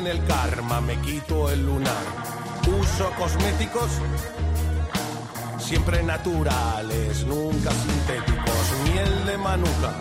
limpian 0.00 0.06
el 0.06 0.24
karma, 0.26 0.80
me 0.80 1.00
quito 1.00 1.50
el 1.50 1.64
lunar. 1.64 1.92
Uso 2.80 3.10
cosméticos 3.16 3.90
siempre 5.58 6.02
naturales, 6.02 7.24
nunca 7.26 7.70
sintéticos. 7.70 8.72
Miel 8.84 9.26
de 9.26 9.38
manuka. 9.38 9.94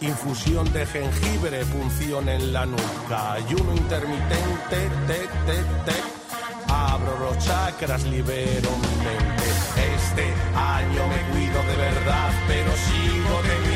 Infusión 0.00 0.70
de 0.72 0.86
jengibre, 0.86 1.64
punción 1.64 2.28
en 2.28 2.52
la 2.52 2.66
nuca. 2.66 3.32
Ayuno 3.34 3.74
intermitente, 3.74 4.78
te, 5.06 5.18
te, 5.46 5.58
te. 5.86 6.72
Abro 6.72 7.18
los 7.20 7.38
chakras, 7.44 8.04
libero 8.04 8.70
mi 8.70 9.04
mente. 9.04 9.44
Este 9.96 10.32
año 10.56 11.02
me 11.08 11.32
cuido 11.32 11.62
de 11.62 11.76
verdad, 11.76 12.30
pero 12.46 12.70
sigo 12.72 13.40
teniendo 13.42 13.73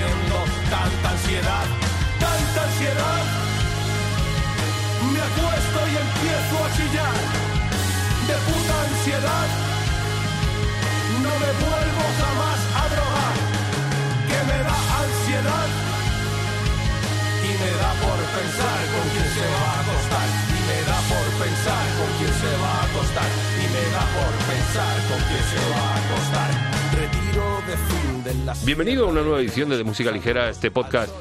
pensar 18.39 18.79
con 18.95 19.07
quién 19.11 19.29
se 19.35 19.47
va 19.51 19.67
a 19.67 19.81
acostar. 19.83 20.29
Y 20.55 20.61
me 20.69 20.79
da 20.87 20.99
por 21.11 21.27
pensar 21.43 21.85
con 21.99 22.11
quién 22.19 22.35
se 22.43 22.53
va 22.63 22.73
a 22.73 22.85
acostar. 22.85 23.31
Y 23.59 23.67
me 23.75 23.85
da 23.95 24.05
por 24.15 24.33
pensar 24.47 24.95
con 25.11 25.21
quién 25.29 25.45
se 25.53 25.61
va 25.73 25.83
a 25.83 25.97
acostar. 26.05 26.51
Retiro 26.95 27.47
de 27.67 27.77
fin 27.89 28.25
de 28.25 28.47
las... 28.47 28.65
Bienvenido 28.65 29.07
a 29.07 29.09
una 29.09 29.23
nueva 29.23 29.41
edición 29.41 29.69
de, 29.69 29.77
de 29.77 29.85
Música 29.85 30.11
Ligera, 30.13 30.49
este 30.51 30.71
podcast. 30.71 31.13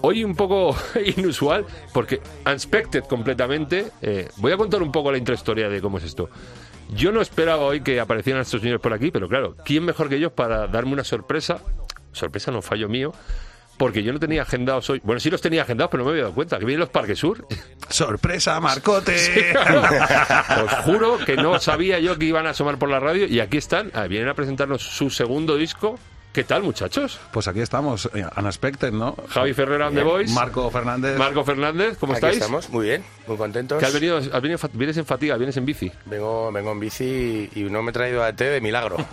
Hoy 0.00 0.22
un 0.22 0.36
poco 0.36 0.76
inusual, 1.16 1.66
porque 1.92 2.20
unexpected 2.46 3.04
completamente. 3.04 3.90
Eh, 4.00 4.28
voy 4.36 4.52
a 4.52 4.56
contar 4.56 4.82
un 4.82 4.92
poco 4.92 5.10
la 5.10 5.18
intrahistoria 5.18 5.68
de 5.68 5.80
cómo 5.80 5.98
es 5.98 6.04
esto. 6.04 6.30
Yo 6.90 7.10
no 7.10 7.20
esperaba 7.20 7.62
hoy 7.62 7.80
que 7.80 7.98
aparecieran 7.98 8.42
estos 8.42 8.60
señores 8.60 8.80
por 8.80 8.92
aquí, 8.92 9.10
pero 9.10 9.28
claro, 9.28 9.56
¿quién 9.64 9.84
mejor 9.84 10.08
que 10.08 10.16
ellos 10.16 10.32
para 10.32 10.68
darme 10.68 10.92
una 10.92 11.02
sorpresa? 11.02 11.60
Sorpresa 12.12 12.52
no 12.52 12.62
fallo 12.62 12.88
mío, 12.88 13.12
porque 13.76 14.02
yo 14.02 14.12
no 14.12 14.20
tenía 14.20 14.42
agendados 14.42 14.88
hoy. 14.90 15.00
Bueno, 15.04 15.20
sí 15.20 15.30
los 15.30 15.40
tenía 15.40 15.62
agendados, 15.62 15.90
pero 15.90 16.02
no 16.02 16.06
me 16.06 16.12
había 16.12 16.24
dado 16.24 16.34
cuenta. 16.34 16.58
Que 16.58 16.64
vienen 16.64 16.80
los 16.80 16.90
Parques 16.90 17.18
Sur. 17.18 17.46
¡Sorpresa, 17.88 18.60
Marcote! 18.60 19.54
Os 20.64 20.72
juro 20.84 21.18
que 21.18 21.36
no 21.36 21.58
sabía 21.58 21.98
yo 21.98 22.18
que 22.18 22.26
iban 22.26 22.46
a 22.46 22.50
asomar 22.50 22.78
por 22.78 22.88
la 22.88 23.00
radio 23.00 23.26
y 23.26 23.40
aquí 23.40 23.56
están. 23.56 23.90
Ah, 23.94 24.06
vienen 24.06 24.28
a 24.28 24.34
presentarnos 24.34 24.82
su 24.82 25.10
segundo 25.10 25.56
disco. 25.56 25.98
¿Qué 26.34 26.42
tal, 26.42 26.64
muchachos? 26.64 27.20
Pues 27.30 27.46
aquí 27.46 27.60
estamos, 27.60 28.10
eh, 28.12 28.26
Unexpected, 28.36 28.90
¿no? 28.92 29.14
Javi 29.28 29.54
Ferrera 29.54 29.86
and 29.86 29.96
the 29.96 30.02
Boys. 30.02 30.32
Marco 30.32 30.68
Fernández. 30.68 31.16
Marco 31.16 31.44
Fernández, 31.44 31.96
¿cómo 31.96 32.12
Aquí 32.12 32.16
estáis? 32.18 32.36
estamos, 32.38 32.68
muy 32.70 32.86
bien, 32.86 33.04
muy 33.28 33.36
contentos. 33.36 33.78
¿Que 33.78 33.86
has 33.86 33.94
venido, 33.94 34.16
has 34.18 34.42
venido, 34.42 34.58
fa- 34.58 34.68
vienes 34.72 34.96
en 34.96 35.06
fatiga, 35.06 35.36
vienes 35.36 35.56
en 35.58 35.64
bici? 35.64 35.92
Vengo, 36.06 36.50
vengo 36.50 36.72
en 36.72 36.80
bici 36.80 37.48
y 37.54 37.62
no 37.62 37.84
me 37.84 37.90
he 37.90 37.92
traído 37.92 38.24
a 38.24 38.32
té 38.32 38.44
de 38.46 38.60
milagro. 38.60 38.96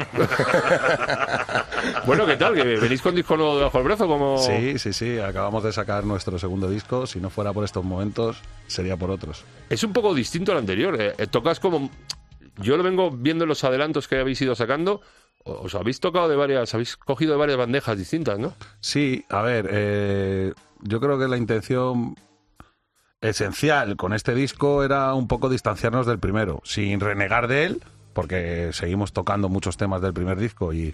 Bueno, 2.05 2.25
¿qué 2.27 2.35
tal? 2.35 2.53
¿Que 2.53 2.63
venís 2.63 3.01
con 3.01 3.15
disco 3.15 3.35
nuevo 3.37 3.57
debajo 3.57 3.77
del 3.79 3.87
brazo? 3.87 4.07
Como... 4.07 4.37
Sí, 4.37 4.77
sí, 4.77 4.93
sí, 4.93 5.17
acabamos 5.19 5.63
de 5.63 5.71
sacar 5.71 6.03
nuestro 6.03 6.37
segundo 6.37 6.69
disco. 6.69 7.07
Si 7.07 7.19
no 7.19 7.29
fuera 7.31 7.53
por 7.53 7.63
estos 7.63 7.83
momentos, 7.83 8.37
sería 8.67 8.97
por 8.97 9.09
otros. 9.09 9.43
Es 9.69 9.83
un 9.83 9.91
poco 9.93 10.13
distinto 10.13 10.51
al 10.51 10.59
anterior. 10.59 10.99
eh. 11.01 11.13
Eh, 11.17 11.27
Tocas 11.27 11.59
como... 11.59 11.89
Yo 12.57 12.77
lo 12.77 12.83
vengo 12.83 13.09
viendo 13.11 13.45
en 13.45 13.49
los 13.49 13.63
adelantos 13.63 14.07
que 14.07 14.17
habéis 14.19 14.39
ido 14.41 14.53
sacando. 14.55 15.01
Os 15.43 15.75
habéis 15.75 15.99
tocado 15.99 16.27
de 16.29 16.35
varias... 16.35 16.73
Habéis 16.73 16.97
cogido 16.97 17.33
de 17.33 17.39
varias 17.39 17.57
bandejas 17.57 17.97
distintas, 17.97 18.39
¿no? 18.39 18.53
Sí, 18.79 19.25
a 19.29 19.41
ver, 19.41 19.67
eh, 19.71 20.53
yo 20.81 20.99
creo 20.99 21.17
que 21.17 21.27
la 21.27 21.37
intención 21.37 22.15
esencial 23.21 23.95
con 23.97 24.13
este 24.13 24.33
disco 24.33 24.83
era 24.83 25.13
un 25.13 25.27
poco 25.27 25.49
distanciarnos 25.49 26.05
del 26.05 26.19
primero, 26.19 26.61
sin 26.63 26.99
renegar 26.99 27.47
de 27.47 27.65
él, 27.65 27.83
porque 28.13 28.71
seguimos 28.73 29.13
tocando 29.13 29.47
muchos 29.47 29.77
temas 29.77 30.01
del 30.01 30.13
primer 30.13 30.39
disco 30.39 30.73
y 30.73 30.93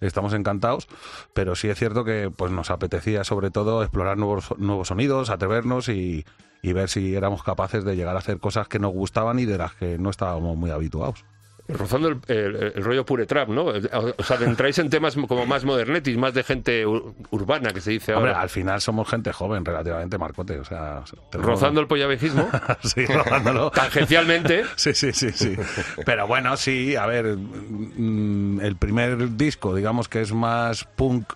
estamos 0.00 0.32
encantados, 0.34 0.86
pero 1.32 1.54
sí 1.54 1.68
es 1.68 1.78
cierto 1.78 2.04
que 2.04 2.30
pues 2.34 2.52
nos 2.52 2.70
apetecía 2.70 3.24
sobre 3.24 3.50
todo 3.50 3.82
explorar 3.82 4.18
nuevos, 4.18 4.56
nuevos 4.58 4.88
sonidos, 4.88 5.30
atrevernos 5.30 5.88
y, 5.88 6.24
y 6.62 6.72
ver 6.72 6.88
si 6.88 7.14
éramos 7.14 7.42
capaces 7.42 7.84
de 7.84 7.96
llegar 7.96 8.16
a 8.16 8.20
hacer 8.20 8.38
cosas 8.38 8.68
que 8.68 8.78
nos 8.78 8.92
gustaban 8.92 9.38
y 9.38 9.44
de 9.44 9.58
las 9.58 9.74
que 9.74 9.98
no 9.98 10.10
estábamos 10.10 10.56
muy 10.56 10.70
habituados. 10.70 11.24
Rozando 11.66 12.08
el, 12.08 12.18
el- 12.28 12.72
el 12.76 12.84
rollo 12.84 13.06
pure 13.06 13.24
trap, 13.24 13.48
¿no? 13.48 13.64
O 13.66 14.22
sea, 14.22 14.36
entráis 14.42 14.78
en 14.78 14.90
temas 14.90 15.14
como 15.14 15.46
más 15.46 15.64
modernetis, 15.64 16.14
más 16.18 16.34
de 16.34 16.42
gente 16.44 16.86
ur- 16.86 17.14
urbana, 17.30 17.72
que 17.72 17.80
se 17.80 17.90
dice 17.92 18.12
Hombre, 18.14 18.32
ahora. 18.32 18.42
al 18.42 18.50
final 18.50 18.82
somos 18.82 19.08
gente 19.08 19.32
joven 19.32 19.64
relativamente, 19.64 20.18
Marcote, 20.18 20.58
o 20.58 20.64
sea... 20.64 21.02
Rozando 21.32 21.80
el 21.80 21.86
pollavejismo, 21.86 22.48
sí, 22.82 23.06
rozándolo. 23.06 23.70
tangencialmente. 23.70 24.64
Sí, 24.76 24.92
sí, 24.92 25.12
sí, 25.12 25.30
sí. 25.32 25.56
Pero 26.04 26.26
bueno, 26.26 26.56
sí, 26.58 26.96
a 26.96 27.06
ver, 27.06 27.36
mm, 27.36 28.60
el 28.60 28.76
primer 28.76 29.36
disco, 29.36 29.74
digamos 29.74 30.08
que 30.08 30.20
es 30.20 30.32
más 30.34 30.84
punk, 30.84 31.32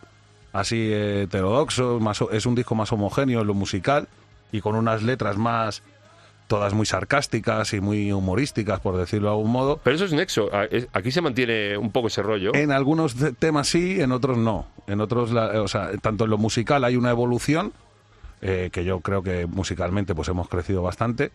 así 0.52 0.90
eh, 0.92 1.22
heterodoxo, 1.22 2.00
más, 2.00 2.22
es 2.32 2.44
un 2.44 2.54
disco 2.54 2.74
más 2.74 2.92
homogéneo 2.92 3.40
en 3.40 3.46
lo 3.46 3.54
musical 3.54 4.08
y 4.52 4.60
con 4.60 4.74
unas 4.76 5.02
letras 5.02 5.36
más, 5.38 5.82
todas 6.48 6.74
muy 6.74 6.86
sarcásticas 6.86 7.72
y 7.74 7.80
muy 7.80 8.10
humorísticas, 8.10 8.80
por 8.80 8.96
decirlo 8.96 9.28
de 9.28 9.34
algún 9.36 9.52
modo. 9.52 9.80
Pero 9.84 9.94
eso 9.96 10.06
es 10.06 10.12
nexo. 10.12 10.48
A- 10.52 10.64
es- 10.64 10.88
Aquí 10.92 11.12
se 11.12 11.20
mantiene 11.20 11.76
un 11.78 11.92
poco 11.92 12.08
ese 12.08 12.22
rollo. 12.22 12.52
En 12.54 12.72
algunos 12.72 13.14
te- 13.14 13.32
temas 13.32 13.68
sí, 13.68 14.00
en 14.00 14.10
otros 14.12 14.36
no. 14.38 14.66
En 14.86 15.00
otros, 15.00 15.30
la- 15.30 15.62
o 15.62 15.68
sea, 15.68 15.90
tanto 16.02 16.24
en 16.24 16.30
lo 16.30 16.38
musical 16.38 16.82
hay 16.84 16.96
una 16.96 17.10
evolución, 17.10 17.72
eh, 18.40 18.70
que 18.72 18.84
yo 18.84 19.00
creo 19.00 19.22
que 19.22 19.46
musicalmente 19.46 20.14
pues 20.14 20.28
hemos 20.28 20.48
crecido 20.48 20.82
bastante, 20.82 21.30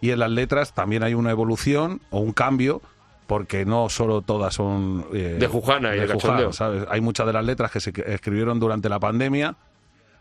y 0.00 0.10
en 0.10 0.18
las 0.20 0.30
letras 0.30 0.74
también 0.74 1.02
hay 1.02 1.14
una 1.14 1.30
evolución 1.30 2.00
o 2.10 2.20
un 2.20 2.32
cambio, 2.32 2.82
porque 3.26 3.64
no 3.66 3.88
solo 3.88 4.22
todas 4.22 4.54
son... 4.54 5.04
eh, 5.12 5.36
De 5.38 5.46
Jujana 5.48 5.94
y 5.94 6.00
de 6.00 6.06
Jujana, 6.06 6.18
cachondeo. 6.20 6.52
¿sabes? 6.52 6.84
Hay 6.90 7.00
muchas 7.00 7.26
de 7.26 7.32
las 7.32 7.44
letras 7.44 7.70
que 7.70 7.80
se 7.80 7.92
escribieron 8.06 8.58
durante 8.60 8.88
la 8.88 8.98
pandemia, 9.00 9.56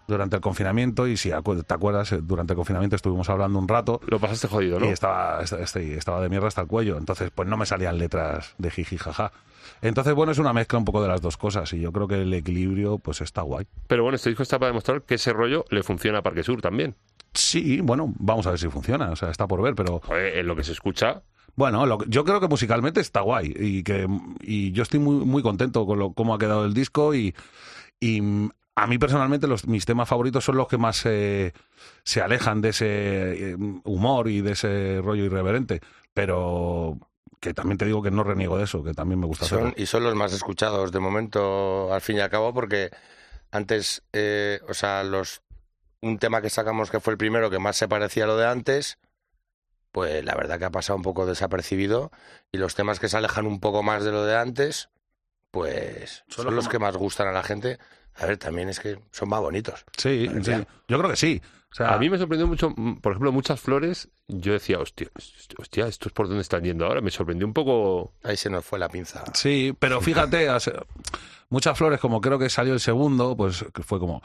durante 0.07 0.35
el 0.38 0.41
confinamiento, 0.41 1.07
y 1.07 1.18
si 1.18 1.29
acu- 1.29 1.63
te 1.66 1.73
acuerdas, 1.73 2.12
eh, 2.13 2.19
durante 2.23 2.53
el 2.53 2.57
confinamiento 2.57 2.95
estuvimos 2.95 3.29
hablando 3.29 3.59
un 3.59 3.68
rato, 3.68 4.00
Lo 4.07 4.19
pasaste 4.19 4.47
jodido, 4.47 4.79
¿no? 4.79 4.85
y 4.85 4.90
estaba, 4.90 5.41
est- 5.44 5.53
est- 5.53 5.75
estaba 5.75 6.22
de 6.22 6.29
mierda 6.29 6.47
hasta 6.47 6.62
el 6.62 6.68
cuello. 6.68 6.97
Entonces, 6.97 7.29
pues 7.34 7.47
no 7.47 7.57
me 7.57 7.66
salían 7.66 7.97
letras 7.97 8.56
de 8.57 8.72
jiji 8.72 8.97
jaja. 8.97 9.31
Entonces, 9.81 10.13
bueno, 10.16 10.31
es 10.31 10.38
una 10.40 10.53
mezcla 10.53 10.79
un 10.79 10.85
poco 10.85 11.01
de 11.01 11.09
las 11.09 11.22
dos 11.22 11.35
cosas 11.38 11.72
y 11.73 11.79
yo 11.81 11.91
creo 11.91 12.07
que 12.07 12.22
el 12.22 12.34
equilibrio 12.34 12.97
pues 13.00 13.22
está 13.22 13.41
guay. 13.41 13.67
Pero 13.88 14.03
bueno, 14.03 14.16
este 14.16 14.29
disco 14.29 14.44
está 14.44 14.57
para 14.57 14.69
demostrar 14.69 15.01
que 15.03 15.16
ese 15.16 15.34
rollo 15.34 15.66
le 15.69 15.84
funciona 15.84 16.19
a 16.19 16.22
Parque 16.23 16.41
Sur 16.44 16.62
también. 16.62 16.96
Sí, 17.34 17.81
bueno, 17.81 18.13
vamos 18.17 18.47
a 18.47 18.51
ver 18.51 18.59
si 18.59 18.69
funciona, 18.69 19.12
o 19.12 19.16
sea, 19.16 19.29
está 19.29 19.46
por 19.46 19.62
ver, 19.62 19.75
pero 19.75 20.00
Joder, 20.03 20.38
en 20.38 20.47
lo 20.47 20.56
que 20.56 20.63
se 20.63 20.72
escucha, 20.72 21.22
bueno, 21.56 21.85
lo 21.85 22.03
yo 22.06 22.23
creo 22.23 22.40
que 22.40 22.47
musicalmente 22.47 23.01
está 23.01 23.22
guay 23.22 23.53
y 23.59 23.84
que 23.84 24.07
y 24.41 24.72
yo 24.72 24.84
estoy 24.84 25.00
muy 25.00 25.25
muy 25.25 25.44
contento 25.44 25.85
con 25.85 26.00
lo, 26.00 26.13
cómo 26.13 26.34
ha 26.34 26.40
quedado 26.40 26.66
el 26.66 26.73
disco 26.73 27.13
y, 27.13 27.35
y 28.00 28.22
a 28.78 28.86
mí 28.86 29.00
personalmente 29.00 29.48
los, 29.48 29.66
mis 29.66 29.86
temas 29.86 30.08
favoritos 30.08 30.46
son 30.46 30.56
los 30.56 30.68
que 30.68 30.78
más 30.78 31.04
eh, 31.06 31.52
se 32.04 32.22
alejan 32.22 32.62
de 32.62 32.70
ese 32.70 32.86
eh, 33.52 33.58
humor 33.84 34.30
y 34.30 34.42
de 34.42 34.52
ese 34.52 35.02
rollo 35.04 35.26
irreverente, 35.26 35.82
pero 36.14 37.00
que 37.40 37.56
también 37.56 37.79
te 37.79 37.85
digo 37.85 38.03
que 38.03 38.12
no 38.12 38.24
reniego 38.24 38.56
de 38.56 38.66
eso, 38.66 38.84
que 38.84 38.94
también 38.94 39.20
me 39.20 39.26
gusta 39.26 39.46
Son, 39.46 39.58
hacerlo. 39.58 39.76
y 39.82 39.88
son 39.88 40.03
los 40.03 40.14
más 40.14 40.32
escuchados 40.32 40.91
de 40.91 41.00
momento, 41.00 41.91
al 41.91 42.02
fin 42.02 42.18
y 42.18 42.20
al 42.20 42.29
cabo, 42.29 42.53
porque 42.53 42.91
antes, 43.50 44.03
eh, 44.14 44.59
o 44.70 44.76
sea, 44.76 45.03
los 45.03 45.41
un 46.02 46.20
tema 46.20 46.44
que 46.44 46.52
sacamos 46.52 46.91
que 46.91 47.00
fue 47.00 47.14
el 47.14 47.18
primero 47.18 47.50
que 47.50 47.58
más 47.58 47.78
se 47.78 47.88
parecía 47.88 48.26
a 48.26 48.28
lo 48.28 48.38
de 48.38 48.46
antes, 48.46 49.00
pues 49.91 50.23
la 50.23 50.35
verdad 50.35 50.59
que 50.59 50.66
ha 50.66 50.70
pasado 50.70 50.97
un 50.97 51.02
poco 51.02 51.26
desapercibido. 51.26 52.12
Y 52.52 52.59
los 52.59 52.76
temas 52.76 53.00
que 53.00 53.09
se 53.09 53.18
alejan 53.18 53.47
un 53.47 53.59
poco 53.59 53.82
más 53.82 54.03
de 54.03 54.12
lo 54.12 54.23
de 54.23 54.38
antes, 54.38 54.90
pues 55.52 56.23
Son 56.28 56.44
son, 56.44 56.46
los 56.46 56.53
los 56.66 56.70
que 56.70 56.79
más 56.79 56.96
gustan 56.96 57.28
a 57.28 57.32
la 57.32 57.44
gente. 57.44 57.78
A 58.16 58.26
ver, 58.26 58.38
también 58.38 58.67
es 58.70 58.79
que 58.79 58.99
son 59.11 59.29
más 59.29 59.41
bonitos. 59.41 59.85
Sí, 59.97 60.28
sí, 60.44 60.52
yo 60.88 60.97
creo 60.97 61.09
que 61.09 61.16
sí. 61.16 61.41
O 61.72 61.76
sea, 61.76 61.94
a 61.94 61.97
mí 61.99 62.09
me 62.09 62.17
sorprendió 62.17 62.47
mucho, 62.47 62.72
mm, 62.76 62.96
por 63.02 63.11
ejemplo, 63.11 63.32
muchas 63.32 63.59
flores. 63.59 64.09
Yo 64.28 64.53
decía, 64.53 64.79
hostia, 64.79 65.09
hostia, 65.59 65.85
esto 65.85 66.08
es 66.09 66.14
por 66.14 66.28
dónde 66.28 66.41
están 66.41 66.64
yendo 66.64 66.85
ahora. 66.85 67.02
Me 67.02 67.11
sorprendió 67.11 67.46
un 67.46 67.53
poco. 67.53 68.14
Ahí 68.23 68.38
se 68.38 68.49
nos 68.49 68.66
fue 68.66 68.79
la 68.79 68.90
pinza. 68.90 69.23
Sí, 69.34 69.76
pero 69.78 70.02
fíjate, 70.02 70.49
as- 70.49 70.72
muchas 71.49 71.78
flores, 71.78 71.99
como 71.99 72.20
creo 72.22 72.40
que 72.40 72.49
salió 72.49 72.73
el 72.73 72.79
segundo, 72.79 73.35
pues 73.38 73.64
que 73.73 73.84
fue 73.84 73.99
como. 73.99 74.22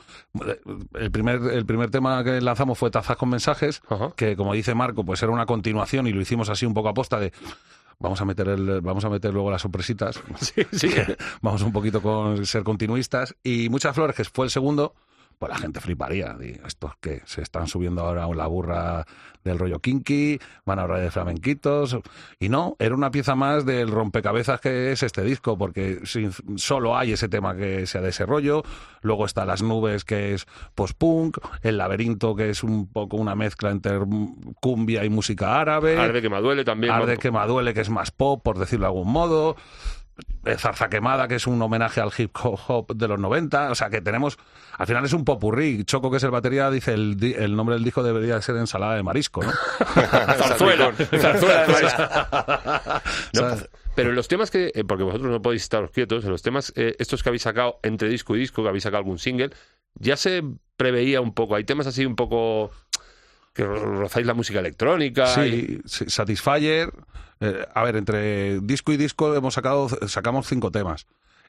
El 0.95 1.11
primer, 1.11 1.41
el 1.53 1.67
primer 1.67 1.91
tema 1.91 2.23
que 2.25 2.41
lanzamos 2.41 2.79
fue 2.79 2.91
Tazas 2.91 3.17
con 3.17 3.29
mensajes, 3.29 3.83
Ajá. 3.89 4.13
que 4.17 4.37
como 4.37 4.55
dice 4.55 4.75
Marco, 4.75 5.05
pues 5.05 5.23
era 5.23 5.33
una 5.33 5.45
continuación 5.45 6.07
y 6.07 6.13
lo 6.13 6.21
hicimos 6.23 6.49
así 6.49 6.65
un 6.65 6.73
poco 6.73 6.89
a 6.89 6.95
posta 6.95 7.19
de. 7.21 7.33
Vamos 8.03 8.21
a 8.21 8.25
meter 8.25 8.49
el, 8.49 8.81
vamos 8.81 9.05
a 9.05 9.09
meter 9.09 9.33
luego 9.33 9.51
las 9.51 9.63
sorpresitas. 9.63 10.21
Sí, 10.41 10.63
sí. 10.73 10.89
vamos 11.41 11.63
un 11.63 11.73
poquito 11.73 12.03
con 12.03 12.45
ser 12.45 12.65
continuistas. 12.65 13.35
Y 13.45 13.69
Muchas 13.69 13.95
Flores, 13.95 14.17
que 14.17 14.25
fue 14.25 14.45
el 14.45 14.51
segundo, 14.51 14.95
pues 15.43 15.51
la 15.51 15.59
gente 15.59 15.81
fliparía. 15.81 16.37
Y 16.41 16.57
estos 16.65 16.93
que 17.01 17.21
se 17.25 17.43
están 17.43 17.67
subiendo 17.67 18.03
ahora 18.03 18.27
a 18.27 18.29
la 18.33 18.47
burra 18.47 19.05
del 19.43 19.59
rollo 19.59 19.81
kinky, 19.81 20.39
van 20.65 20.79
a 20.79 20.83
hablar 20.83 21.01
de 21.01 21.11
flamenquitos. 21.11 21.99
Y 22.39 22.49
no, 22.49 22.77
era 22.79 22.95
una 22.95 23.11
pieza 23.11 23.35
más 23.35 23.67
del 23.67 23.91
rompecabezas 23.91 24.61
que 24.61 24.93
es 24.93 25.03
este 25.03 25.23
disco, 25.25 25.59
porque 25.59 25.99
sin- 26.05 26.31
solo 26.57 26.97
hay 26.97 27.11
ese 27.11 27.29
tema 27.29 27.57
que 27.57 27.85
sea 27.89 28.01
de 28.03 28.11
ese 28.11 28.25
rollo. 28.25 28.63
Luego 29.01 29.27
está 29.27 29.45
Las 29.45 29.63
Nubes, 29.63 30.05
que 30.05 30.35
es 30.35 30.47
post-punk. 30.77 31.39
El 31.63 31.77
Laberinto, 31.77 32.37
que 32.37 32.51
es 32.51 32.63
un 32.63 32.87
poco 32.87 33.17
una 33.17 33.35
mezcla 33.35 33.71
entre 33.73 33.99
cumbia 34.61 35.05
y 35.05 35.11
música 35.11 35.61
árabe. 35.61 35.99
Arde 35.99 36.23
que 36.23 36.31
me 36.31 36.41
duele 36.41 36.65
también. 36.65 36.93
Arde 36.93 37.19
que 37.19 37.33
me 37.33 37.45
duele, 37.49 37.75
que 37.75 37.81
es 37.81 37.91
más 37.91 38.13
pop, 38.13 38.41
por 38.45 38.61
decirlo 38.61 38.85
de 38.85 38.93
algún 38.93 39.11
modo. 39.13 39.57
Zarza 40.57 40.89
Quemada, 40.89 41.29
que 41.29 41.37
es 41.37 41.47
un 41.47 41.61
homenaje 41.63 42.01
al 42.01 42.11
hip 42.17 42.37
hop 42.43 42.95
de 42.95 43.09
los 43.09 43.19
90. 43.19 43.71
O 43.71 43.75
sea, 43.75 43.91
que 43.91 44.01
tenemos. 44.01 44.39
Al 44.79 44.87
final 44.87 45.05
es 45.05 45.13
un 45.13 45.25
popurrí. 45.25 45.85
Choco, 45.85 46.11
que 46.11 46.17
es 46.17 46.23
el 46.25 46.31
batería, 46.31 46.71
dice 46.71 46.95
el, 46.95 47.57
nombre 47.57 47.77
del 47.77 47.85
disco 47.85 48.03
debería 48.03 48.41
ser 48.43 48.57
ensalada 48.57 48.97
de 48.97 49.03
marisco, 49.03 49.43
¿no? 49.43 49.53
Zarzuela, 49.95 50.93
zarzuela 51.19 51.67
de 51.67 51.73
marisco. 51.73 52.03
No, 53.35 53.57
sea, 53.57 53.67
pero 53.95 54.11
en 54.11 54.17
los 54.17 54.29
temas 54.29 54.51
que, 54.51 54.73
eh, 54.75 54.85
porque 54.85 55.05
vosotros 55.05 55.31
no 55.31 55.43
podéis 55.43 55.63
estar 55.63 55.91
quietos, 55.91 56.25
en 56.25 56.31
los 56.31 56.43
temas 56.43 56.73
eh, 56.77 56.97
estos 56.99 57.23
que 57.23 57.29
habéis 57.29 57.43
sacado 57.43 57.79
entre 57.83 58.09
disco 58.09 58.35
y 58.37 58.41
disco, 58.41 58.63
que 58.63 58.69
habéis 58.69 58.85
sacado 58.85 58.99
algún 58.99 59.19
single, 59.19 59.51
ya 59.95 60.17
se 60.17 60.43
preveía 60.77 61.21
un 61.21 61.35
poco, 61.35 61.57
hay 61.57 61.65
temas 61.65 61.87
así 61.87 62.07
un 62.07 62.17
poco 62.17 62.71
que 63.53 63.65
ro- 63.65 63.99
rozáis 64.01 64.27
la 64.27 64.35
música 64.35 64.61
electrónica. 64.61 65.47
y- 65.47 65.51
Sí, 65.51 65.81
sí, 65.85 66.05
Satisfyer. 66.09 66.93
eh, 67.41 67.67
a 67.75 67.83
ver, 67.83 67.97
entre 67.97 68.61
disco 68.61 68.93
y 68.93 68.97
disco 68.97 69.35
hemos 69.35 69.55
sacado, 69.55 69.89
sacamos 70.09 70.47
cinco 70.47 70.71
temas. 70.71 71.07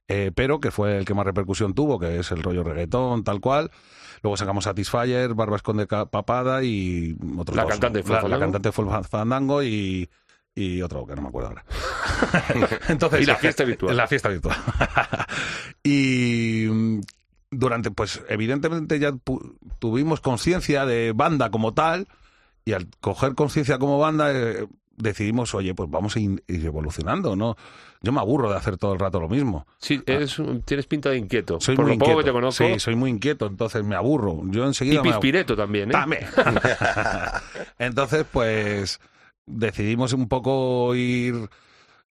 Eh, 0.09 0.31
pero 0.35 0.59
que 0.59 0.69
fue 0.71 0.97
el 0.97 1.05
que 1.05 1.13
más 1.13 1.25
repercusión 1.25 1.73
tuvo, 1.73 1.97
que 1.97 2.19
es 2.19 2.29
el 2.31 2.43
rollo 2.43 2.63
reggaetón, 2.63 3.23
tal 3.23 3.39
cual. 3.39 3.71
Luego 4.21 4.35
sacamos 4.35 4.65
Satisfyer, 4.65 5.33
Barba 5.33 5.55
Esconde 5.55 5.87
Ca- 5.87 6.07
Papada 6.07 6.61
y 6.63 7.15
otros 7.37 7.55
La 7.55 7.63
dos. 7.63 7.71
cantante 7.71 8.03
fue 8.03 8.21
la, 8.21 8.27
la 8.27 8.39
cantante 8.39 8.71
fue 8.73 8.85
Fa- 8.85 9.03
Fandango 9.03 9.63
y, 9.63 10.09
y 10.55 10.81
otro 10.81 11.05
que 11.05 11.15
no 11.15 11.21
me 11.21 11.27
acuerdo 11.29 11.49
ahora. 11.49 11.65
Entonces, 12.89 13.21
Y 13.23 13.25
la 13.25 13.35
fiesta 13.37 13.63
virtual. 13.63 13.95
La 13.95 14.07
fiesta 14.07 14.27
virtual. 14.29 14.57
y 15.83 16.67
durante, 17.55 17.91
pues 17.91 18.21
evidentemente 18.29 18.99
ya 18.99 19.13
tuvimos 19.79 20.21
conciencia 20.21 20.85
de 20.85 21.11
banda 21.13 21.49
como 21.49 21.73
tal 21.73 22.07
y 22.65 22.73
al 22.73 22.87
coger 23.01 23.35
conciencia 23.35 23.77
como 23.79 23.99
banda 23.99 24.31
eh, 24.31 24.67
decidimos, 24.95 25.53
oye, 25.55 25.73
pues 25.73 25.89
vamos 25.89 26.15
a 26.15 26.19
ir 26.19 26.41
evolucionando, 26.47 27.35
¿no? 27.35 27.55
Yo 28.01 28.11
me 28.11 28.19
aburro 28.19 28.49
de 28.51 28.57
hacer 28.57 28.77
todo 28.77 28.93
el 28.93 28.99
rato 28.99 29.19
lo 29.19 29.29
mismo. 29.29 29.65
Sí, 29.79 30.01
eres 30.05 30.37
un- 30.37 30.61
tienes 30.61 30.85
pinta 30.87 31.09
de 31.09 31.17
inquieto. 31.17 31.59
Soy 31.61 31.75
Por 31.75 31.85
muy 31.85 31.93
lo 31.95 31.99
poco 31.99 32.11
inquieto. 32.11 32.25
que 32.25 32.29
te 32.29 32.33
conozco. 32.33 32.63
Sí, 32.65 32.79
soy 32.79 32.95
muy 32.95 33.09
inquieto, 33.09 33.45
entonces 33.47 33.83
me 33.85 33.95
aburro. 33.95 34.41
Yo 34.47 34.63
y 34.63 34.67
enseguida 34.67 34.99
aburro. 34.99 35.11
pispireto 35.19 35.55
también, 35.55 35.89
¿eh? 35.89 35.93
También. 35.93 36.25
Entonces, 37.79 38.25
pues 38.31 38.99
decidimos 39.45 40.13
un 40.13 40.27
poco 40.27 40.93
ir 40.95 41.49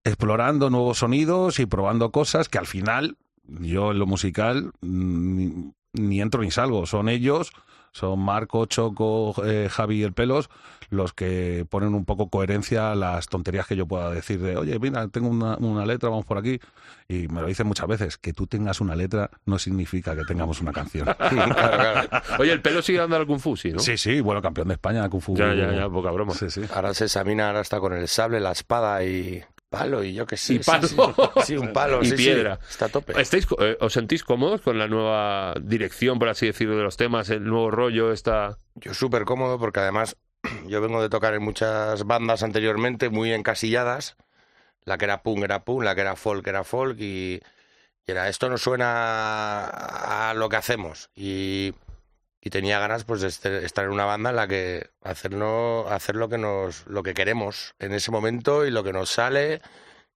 explorando 0.04 0.70
nuevos 0.70 0.98
sonidos 0.98 1.58
y 1.60 1.66
probando 1.66 2.10
cosas 2.10 2.48
que 2.48 2.58
al 2.58 2.66
final 2.66 3.16
yo 3.60 3.90
en 3.90 3.98
lo 3.98 4.06
musical 4.06 4.72
ni, 4.80 5.72
ni 5.92 6.20
entro 6.20 6.42
ni 6.42 6.50
salgo. 6.50 6.86
Son 6.86 7.08
ellos, 7.08 7.52
son 7.92 8.20
Marco, 8.20 8.66
Choco, 8.66 9.34
eh, 9.44 9.68
Javi 9.70 10.00
y 10.00 10.02
el 10.02 10.12
Pelos 10.12 10.50
los 10.90 11.12
que 11.12 11.64
ponen 11.70 11.94
un 11.94 12.04
poco 12.04 12.28
coherencia 12.28 12.90
a 12.92 12.94
las 12.96 13.28
tonterías 13.28 13.66
que 13.66 13.76
yo 13.76 13.86
pueda 13.86 14.10
decir 14.10 14.40
de, 14.40 14.56
oye, 14.56 14.78
mira, 14.78 15.06
tengo 15.08 15.28
una, 15.28 15.56
una 15.58 15.86
letra, 15.86 16.08
vamos 16.08 16.26
por 16.26 16.36
aquí. 16.36 16.60
Y 17.08 17.28
me 17.28 17.40
lo 17.40 17.46
dicen 17.46 17.66
muchas 17.66 17.86
veces, 17.86 18.18
que 18.18 18.32
tú 18.32 18.46
tengas 18.46 18.80
una 18.80 18.96
letra 18.96 19.30
no 19.46 19.58
significa 19.58 20.16
que 20.16 20.24
tengamos 20.24 20.60
una 20.60 20.72
canción. 20.72 21.08
Claro, 21.30 21.54
claro. 21.54 22.08
Oye, 22.40 22.52
el 22.52 22.60
pelo 22.60 22.82
sigue 22.82 22.98
dando 22.98 23.14
al 23.14 23.26
Kung 23.26 23.38
Fu, 23.38 23.56
sí, 23.56 23.70
¿no? 23.70 23.78
Sí, 23.78 23.96
sí, 23.96 24.20
bueno, 24.20 24.42
campeón 24.42 24.66
de 24.68 24.74
España, 24.74 25.08
Kung 25.08 25.20
Fu. 25.20 25.36
Ya, 25.36 25.54
ya, 25.54 25.72
ya, 25.72 25.88
poca 25.88 26.10
broma. 26.10 26.34
Sí, 26.34 26.50
sí. 26.50 26.62
Ahora 26.74 26.92
se 26.92 27.04
examina, 27.04 27.48
ahora 27.48 27.60
está 27.60 27.78
con 27.78 27.92
el 27.92 28.08
sable, 28.08 28.40
la 28.40 28.50
espada 28.50 29.04
y 29.04 29.44
palo 29.70 30.04
y 30.04 30.12
yo 30.12 30.26
que 30.26 30.36
sé. 30.36 30.54
Y 30.54 30.62
sí, 30.62 30.64
palo. 30.64 30.86
Sí, 30.86 30.96
Sí, 31.44 31.56
un 31.56 31.72
palo. 31.72 32.02
Y 32.02 32.06
sí, 32.06 32.10
sí. 32.10 32.24
piedra. 32.24 32.58
Está 32.68 32.86
a 32.86 32.88
tope. 32.90 33.18
¿Estáis, 33.20 33.46
eh, 33.60 33.78
¿Os 33.80 33.92
sentís 33.92 34.24
cómodos 34.24 34.60
con 34.60 34.78
la 34.78 34.88
nueva 34.88 35.54
dirección, 35.62 36.18
por 36.18 36.28
así 36.28 36.46
decirlo, 36.46 36.76
de 36.76 36.82
los 36.82 36.96
temas, 36.96 37.30
el 37.30 37.44
nuevo 37.44 37.70
rollo, 37.70 38.12
esta... 38.12 38.58
Yo 38.74 38.92
súper 38.92 39.24
cómodo 39.24 39.58
porque 39.58 39.80
además 39.80 40.16
yo 40.66 40.80
vengo 40.80 41.00
de 41.00 41.08
tocar 41.08 41.34
en 41.34 41.42
muchas 41.42 42.04
bandas 42.04 42.42
anteriormente 42.42 43.08
muy 43.08 43.32
encasilladas. 43.32 44.16
La 44.84 44.98
que 44.98 45.04
era 45.04 45.22
punk 45.22 45.44
era 45.44 45.64
punk, 45.64 45.84
la 45.84 45.94
que 45.94 46.00
era 46.00 46.16
folk 46.16 46.46
era 46.46 46.64
folk 46.64 46.98
y, 46.98 47.40
y 48.06 48.10
era 48.10 48.28
esto 48.28 48.48
no 48.48 48.58
suena 48.58 49.66
a 49.66 50.34
lo 50.34 50.48
que 50.48 50.56
hacemos. 50.56 51.10
Y, 51.14 51.74
y 52.42 52.50
tenía 52.50 52.78
ganas 52.78 53.04
pues 53.04 53.20
de 53.20 53.28
este- 53.28 53.64
estar 53.64 53.84
en 53.84 53.90
una 53.90 54.04
banda 54.06 54.30
en 54.30 54.36
la 54.36 54.48
que 54.48 54.88
hacernos, 55.02 55.90
hacer 55.90 56.16
lo 56.16 56.28
que 56.28 56.38
nos 56.38 56.86
lo 56.86 57.02
que 57.02 57.14
queremos 57.14 57.74
en 57.78 57.92
ese 57.92 58.10
momento 58.10 58.64
y 58.66 58.70
lo 58.70 58.82
que 58.84 58.92
nos 58.92 59.10
sale 59.10 59.60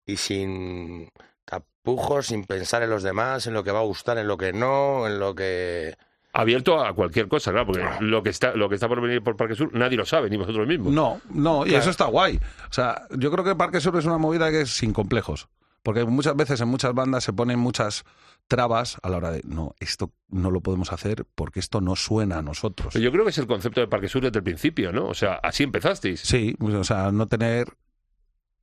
y 0.06 0.18
sin 0.18 1.10
tapujos, 1.46 2.28
sin 2.28 2.46
pensar 2.46 2.82
en 2.84 2.90
los 2.90 3.04
demás, 3.04 3.48
en 3.48 3.54
lo 3.54 3.64
que 3.64 3.72
va 3.72 3.80
a 3.80 3.84
gustar, 3.84 4.18
en 4.18 4.28
lo 4.28 4.38
que 4.38 4.54
no, 4.54 5.08
en 5.08 5.20
lo 5.20 5.36
que 5.36 5.96
Abierto 6.36 6.84
a 6.84 6.94
cualquier 6.94 7.28
cosa, 7.28 7.52
claro, 7.52 7.68
porque 7.68 7.86
lo 8.00 8.24
que 8.24 8.32
está 8.32 8.56
lo 8.56 8.68
que 8.68 8.74
está 8.74 8.88
por 8.88 9.00
venir 9.00 9.22
por 9.22 9.36
Parque 9.38 9.54
Sur 9.54 9.72
nadie 9.76 9.96
lo 9.98 10.04
sabe, 10.06 10.32
ni 10.32 10.38
vosotros 10.38 10.66
mismos. 10.68 10.92
No, 10.92 11.22
no, 11.30 11.64
y 11.64 11.70
Claro. 11.70 11.82
eso 11.82 11.92
está 11.92 12.06
guay. 12.06 12.40
O 12.70 12.74
sea, 12.74 13.04
yo 13.12 13.30
creo 13.32 13.44
que 13.44 13.54
Parque 13.56 13.80
Sur 13.80 13.96
es 14.00 14.06
una 14.06 14.18
movida 14.18 14.50
que 14.50 14.62
es 14.62 14.72
sin 14.72 14.94
complejos. 14.94 15.48
Porque 15.84 16.06
muchas 16.06 16.36
veces 16.36 16.62
en 16.62 16.70
muchas 16.70 16.94
bandas 16.94 17.24
se 17.26 17.34
ponen 17.34 17.60
muchas 17.60 18.06
trabas 18.48 18.98
a 19.04 19.10
la 19.10 19.18
hora 19.18 19.32
de, 19.32 19.42
no, 19.46 19.76
esto 19.80 20.12
no 20.30 20.50
lo 20.50 20.62
podemos 20.62 20.92
hacer 20.92 21.26
porque 21.36 21.60
esto 21.60 21.82
no 21.82 21.96
suena 21.96 22.40
a 22.40 22.42
nosotros. 22.42 22.94
Yo 22.94 23.12
creo 23.12 23.24
que 23.24 23.32
es 23.32 23.38
el 23.38 23.48
concepto 23.48 23.82
de 23.82 23.88
Parque 23.88 24.08
Sur 24.08 24.24
desde 24.24 24.40
el 24.40 24.44
principio, 24.44 24.92
¿no? 24.92 25.08
O 25.08 25.14
sea, 25.14 25.36
así 25.36 25.64
empezasteis. 25.64 26.22
Sí, 26.22 26.56
o 26.60 26.84
sea, 26.84 27.12
no 27.12 27.28
tener 27.28 27.68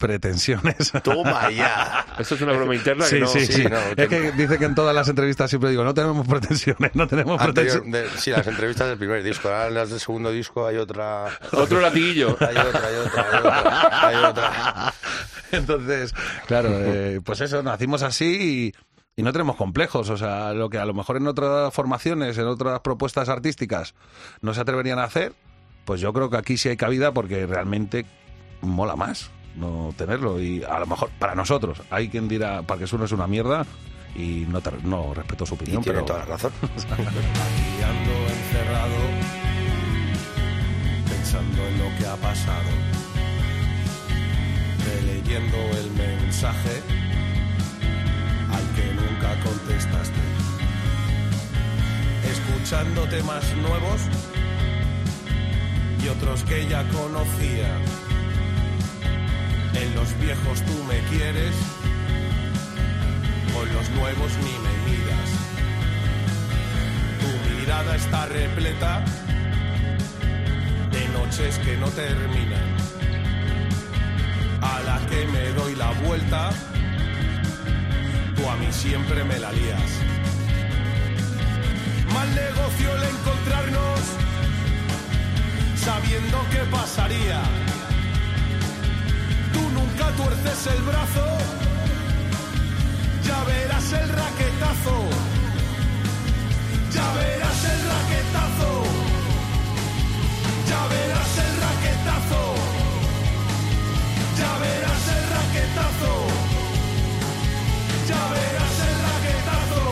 pretensiones. 0.01 0.91
toma 1.05 1.51
ya. 1.51 2.07
Esto 2.19 2.35
es 2.35 2.41
una 2.41 2.55
broma 2.55 2.75
interna 2.75 3.05
que 3.05 3.11
Sí, 3.11 3.21
no... 3.21 3.27
sí, 3.29 3.47
sí, 3.47 3.53
sí. 3.53 3.65
no, 3.65 3.77
es 3.97 4.09
que 4.09 4.33
dice 4.33 4.59
que 4.59 4.65
en 4.65 4.75
todas 4.75 4.95
las 4.95 5.07
entrevistas 5.09 5.49
siempre 5.51 5.71
digo, 5.71 5.85
no 5.85 5.95
tenemos 5.95 6.27
pretensiones, 6.27 6.95
no 6.95 7.07
tenemos 7.07 7.41
Anterior- 7.41 7.83
pretensiones. 7.83 8.13
de- 8.15 8.19
sí, 8.21 8.31
las 8.31 8.47
entrevistas 8.47 8.89
del 8.89 8.99
primer 8.99 9.23
disco. 9.23 9.49
Ahora 9.49 9.69
en 9.69 9.75
las 9.75 9.91
del 9.91 10.01
segundo 10.01 10.33
disco 10.33 10.67
hay 10.67 10.77
otra. 10.79 11.27
Otro 11.53 11.81
latiguillo. 11.81 12.37
Hay 12.41 12.57
otra, 12.57 12.81
hay 12.89 12.95
otra, 12.97 13.27
hay 13.31 13.37
otra. 13.37 14.09
Hay 14.09 14.17
otra. 14.25 14.95
Entonces, 15.53 16.15
claro, 16.47 16.71
eh, 16.73 17.21
pues 17.25 17.41
eso, 17.43 17.63
nacimos 17.63 18.03
así 18.03 18.73
y, 19.17 19.21
y 19.21 19.23
no 19.23 19.33
tenemos 19.33 19.57
complejos. 19.57 20.09
O 20.11 20.17
sea, 20.17 20.53
lo 20.55 20.71
que 20.71 20.79
a 20.79 20.85
lo 20.87 20.95
mejor 20.95 21.17
en 21.19 21.27
otras 21.27 21.73
formaciones, 21.75 22.39
en 22.39 22.47
otras 22.47 22.81
propuestas 22.81 23.29
artísticas 23.29 23.95
no 24.41 24.55
se 24.55 24.61
atreverían 24.63 24.99
a 24.99 25.05
hacer, 25.05 25.35
pues 25.85 26.01
yo 26.01 26.13
creo 26.13 26.31
que 26.31 26.37
aquí 26.39 26.57
sí 26.57 26.69
hay 26.69 26.77
cabida 26.77 27.13
porque 27.13 27.47
realmente 27.47 28.07
mola 28.63 28.97
más 28.97 29.31
no 29.57 29.93
tenerlo. 29.97 30.41
Y 30.41 30.63
a 30.65 30.79
lo 30.79 30.87
mejor 30.87 31.11
para 31.19 31.35
nosotros, 31.35 31.81
hay 31.91 32.09
quien 32.09 32.29
dirá, 32.29 32.63
Parque 32.63 32.87
Sur 32.87 32.99
no 33.01 33.07
es 33.07 33.13
una 33.13 33.27
mierda 33.27 33.65
y 34.15 34.45
no, 34.49 34.61
te- 34.61 34.73
no 34.83 35.15
respeto 35.15 35.47
su 35.47 35.55
Y 35.55 35.57
opinión, 35.57 35.83
tiene 35.83 35.97
pero 35.99 36.07
toda 36.07 36.19
la 36.21 36.25
razón. 36.27 36.53
Aquí 36.63 37.83
ando 37.83 38.13
encerrado, 38.29 38.97
pensando 41.09 41.63
en 41.67 41.79
lo 41.79 41.99
que 41.99 42.07
ha 42.07 42.17
pasado, 42.17 42.71
releyendo 44.85 45.57
el 45.79 45.91
mensaje 45.93 46.83
al 48.53 48.75
que 48.75 48.93
nunca 48.95 49.39
contestaste, 49.45 50.19
escuchando 52.31 53.05
temas 53.09 53.45
nuevos 53.57 54.01
y 56.05 56.09
otros 56.09 56.43
que 56.45 56.67
ya 56.67 56.83
conocía. 56.89 57.69
En 59.75 59.95
los 59.95 60.19
viejos 60.19 60.63
tú 60.63 60.85
me 60.85 60.99
quieres, 61.11 61.55
con 63.55 63.73
los 63.73 63.89
nuevos 63.91 64.33
ni 64.39 64.55
me 64.65 64.75
miras. 64.91 65.31
Tu 67.21 67.61
mirada 67.61 67.97
está 67.97 68.27
repleta 68.27 69.05
de 70.91 71.09
noches 71.09 71.59
que 71.59 71.77
no 71.77 71.89
terminan. 71.89 72.77
A 74.63 74.81
la 74.81 74.99
que 75.09 75.27
me 75.27 75.49
doy 75.51 75.75
la 75.77 75.91
vuelta, 76.07 76.51
tú 78.37 78.49
a 78.49 78.57
mí 78.57 78.67
siempre 78.71 79.25
me 79.25 79.39
la 79.39 79.53
lías. 79.53 79.91
Mal 82.13 82.35
negocio 82.35 82.97
el 82.97 83.03
encontrarnos, 83.05 84.01
sabiendo 85.77 86.39
qué 86.51 86.59
pasaría. 86.71 87.43
Nunca 90.01 90.17
tuerces 90.17 90.67
el 90.67 90.83
brazo, 90.83 91.27
ya 93.27 93.45
verás 93.45 93.93
el 93.93 94.09
raquetazo. 94.09 94.97
Ya 96.95 97.13
verás 97.15 97.65
el 97.65 97.81
raquetazo. 97.91 98.83
Ya 100.69 100.87
verás 100.89 101.39
el 101.45 101.53
raquetazo. 101.61 102.43
Ya 104.39 104.53
verás 104.63 105.09
el 105.17 105.25
raquetazo. 105.37 106.13
Ya 108.09 108.23
verás 108.33 108.77
el 108.89 108.97
raquetazo. 109.05 109.85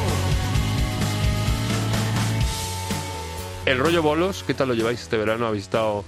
el 3.66 3.78
rollo 3.78 4.02
bolos, 4.02 4.42
¿qué 4.46 4.54
tal 4.54 4.68
lo 4.68 4.74
lleváis 4.74 5.02
este 5.02 5.18
verano? 5.18 5.46
¿Habéis 5.46 5.64
estado...? 5.64 6.04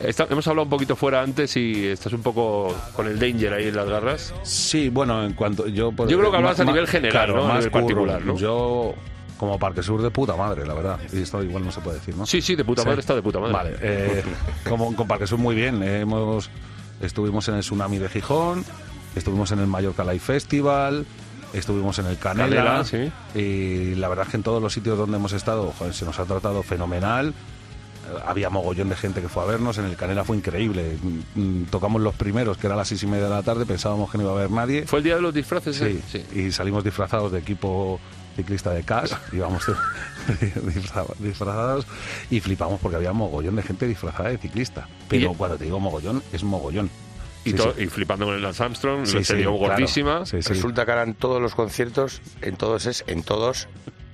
Está- 0.00 0.26
hemos 0.28 0.46
hablado 0.48 0.64
un 0.64 0.70
poquito 0.70 0.96
fuera 0.96 1.22
antes 1.22 1.56
y 1.56 1.86
estás 1.86 2.12
un 2.12 2.22
poco 2.22 2.74
con 2.94 3.06
el 3.06 3.18
danger 3.18 3.52
ahí 3.54 3.68
en 3.68 3.76
las 3.76 3.88
garras. 3.88 4.34
Sí, 4.42 4.88
bueno, 4.88 5.24
en 5.24 5.32
cuanto 5.34 5.66
yo... 5.68 5.92
por- 5.92 6.08
Yo 6.08 6.18
creo 6.18 6.30
que 6.30 6.36
hablabas 6.36 6.60
a 6.60 6.64
ma- 6.64 6.72
nivel 6.72 6.86
general, 6.88 7.12
claro, 7.12 7.36
¿no? 7.36 7.44
A 7.44 7.48
más 7.48 7.56
nivel 7.58 7.70
curro. 7.70 7.82
particular, 7.86 8.24
¿no? 8.24 8.36
Yo, 8.36 8.94
como 9.38 9.58
Parque 9.58 9.82
Sur 9.82 10.02
de 10.02 10.10
puta 10.10 10.36
madre, 10.36 10.66
la 10.66 10.74
verdad. 10.74 10.98
Y 11.12 11.22
esto 11.22 11.42
igual 11.42 11.64
no 11.64 11.70
se 11.72 11.80
puede 11.80 11.98
decir, 11.98 12.16
¿no? 12.16 12.26
Sí, 12.26 12.40
sí, 12.42 12.54
de 12.56 12.64
puta 12.64 12.82
Sí. 12.82 12.88
madre 12.88 13.00
está 13.00 13.14
de 13.14 13.22
puta 13.22 13.38
madre. 13.38 13.52
Vale, 13.52 13.76
eh, 13.80 14.22
como 14.68 14.94
con 14.96 15.06
Parque 15.06 15.26
Sur 15.26 15.38
muy 15.38 15.54
bien. 15.54 15.82
eh, 15.82 16.00
hemos, 16.00 16.50
estuvimos 17.00 17.48
en 17.48 17.54
el 17.54 17.60
Tsunami 17.60 17.98
de 17.98 18.08
Gijón, 18.08 18.64
estuvimos 19.14 19.52
en 19.52 19.60
el 19.60 19.66
Mallorca 19.68 20.02
Live 20.04 20.18
Festival, 20.18 21.06
estuvimos 21.52 21.98
en 22.00 22.06
el 22.06 22.18
Canela. 22.18 22.82
Canela, 22.82 22.84
sí. 22.84 23.12
Y 23.38 23.94
la 23.94 24.08
verdad 24.08 24.24
es 24.26 24.30
que 24.32 24.36
en 24.38 24.42
todos 24.42 24.60
los 24.60 24.72
sitios 24.72 24.98
donde 24.98 25.16
hemos 25.18 25.32
estado, 25.32 25.72
joder, 25.78 25.94
se 25.94 26.04
nos 26.04 26.18
ha 26.18 26.24
tratado 26.24 26.62
fenomenal. 26.64 27.32
Eh, 28.12 28.18
Había 28.26 28.50
mogollón 28.50 28.88
de 28.88 28.96
gente 28.96 29.20
que 29.20 29.28
fue 29.28 29.42
a 29.42 29.46
vernos, 29.46 29.78
en 29.78 29.86
el 29.86 29.96
Canela 29.96 30.24
fue 30.24 30.36
increíble. 30.36 30.96
Mm, 31.34 31.64
Tocamos 31.64 32.00
los 32.02 32.14
primeros, 32.14 32.56
que 32.58 32.66
era 32.66 32.74
a 32.74 32.78
las 32.78 32.88
seis 32.88 33.02
y 33.02 33.06
media 33.06 33.24
de 33.24 33.30
la 33.30 33.42
tarde, 33.42 33.66
pensábamos 33.66 34.10
que 34.10 34.18
no 34.18 34.24
iba 34.24 34.32
a 34.32 34.36
haber 34.36 34.50
nadie. 34.50 34.86
¿Fue 34.86 34.98
el 35.00 35.04
día 35.04 35.16
de 35.16 35.22
los 35.22 35.32
disfraces? 35.34 35.76
Sí, 35.76 36.00
eh? 36.18 36.26
y 36.48 36.52
salimos 36.52 36.84
disfrazados 36.84 37.32
de 37.32 37.38
equipo 37.40 38.00
ciclista 38.36 38.70
de 38.70 38.82
CAS, 38.82 39.16
íbamos 39.32 39.62
disfra- 40.28 41.06
disfrazados 41.18 41.86
y 42.30 42.40
flipamos 42.40 42.80
porque 42.80 42.96
había 42.96 43.12
mogollón 43.12 43.56
de 43.56 43.62
gente 43.62 43.86
disfrazada 43.86 44.30
de 44.30 44.38
ciclista. 44.38 44.88
Pero 45.08 45.32
Y- 45.32 45.34
cuando 45.36 45.56
te 45.56 45.64
digo 45.64 45.80
mogollón, 45.80 46.22
es 46.32 46.42
mogollón. 46.42 46.90
Y, 47.44 47.50
Sí, 47.50 47.58
sí. 47.76 47.86
flipando 47.88 48.24
con 48.24 48.34
el 48.34 48.42
Lance 48.42 48.62
Armstrong, 48.62 49.04
Sí, 49.06 49.16
le 49.18 49.24
sí, 49.24 49.34
dio 49.36 49.50
claro. 49.56 49.74
gordísima. 49.74 50.24
Sí, 50.24 50.40
sí. 50.40 50.48
Resulta 50.48 50.86
que 50.86 50.92
ahora 50.92 51.02
en 51.04 51.14
todos 51.14 51.42
los 51.42 51.54
conciertos, 51.54 52.22
en 52.40 52.56
todos 52.56 52.86
es, 52.86 53.04
en 53.06 53.22
todos, 53.22 53.68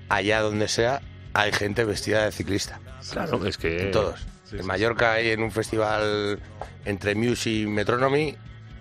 allá 0.09 0.41
donde 0.43 0.67
sea, 0.67 1.01
hay 1.35 1.53
gente 1.53 1.85
vestida 1.85 2.25
de 2.25 2.33
ciclista. 2.33 2.81
Claro, 3.11 3.45
es 3.47 3.57
que... 3.57 3.87
En 3.87 3.91
todos. 3.93 4.27
en 4.53 4.67
Mallorca 4.67 5.13
hay 5.13 5.31
en 5.31 5.43
un 5.43 5.51
festival 5.51 6.39
entre 6.85 7.15
Muse 7.15 7.51
y 7.51 7.67
Metronomy, 7.67 8.37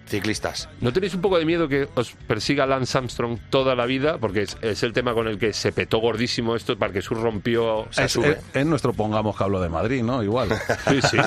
ciclistas. 0.09 0.67
¿No 0.81 0.91
tenéis 0.91 1.13
un 1.13 1.21
poco 1.21 1.37
de 1.39 1.45
miedo 1.45 1.67
que 1.67 1.87
os 1.95 2.11
persiga 2.27 2.65
Lance 2.65 2.97
Armstrong 2.97 3.37
toda 3.49 3.75
la 3.75 3.85
vida? 3.85 4.17
Porque 4.17 4.41
es, 4.43 4.57
es 4.61 4.83
el 4.83 4.93
tema 4.93 5.13
con 5.13 5.27
el 5.27 5.37
que 5.39 5.53
se 5.53 5.71
petó 5.71 5.99
gordísimo 5.99 6.55
esto, 6.55 6.77
para 6.77 6.91
que 6.93 7.01
Sur 7.01 7.21
rompió... 7.21 7.87
Se 7.91 8.05
Es, 8.05 8.11
sube. 8.11 8.31
es- 8.31 8.37
es 8.53 8.65
nuestro 8.65 8.93
pongamos 8.93 9.37
que 9.37 9.43
hablo 9.43 9.61
de 9.61 9.69
Madrid, 9.69 10.03
¿no? 10.03 10.21
Igual. 10.23 10.49
Sí, 10.89 10.99
sí. 11.01 11.17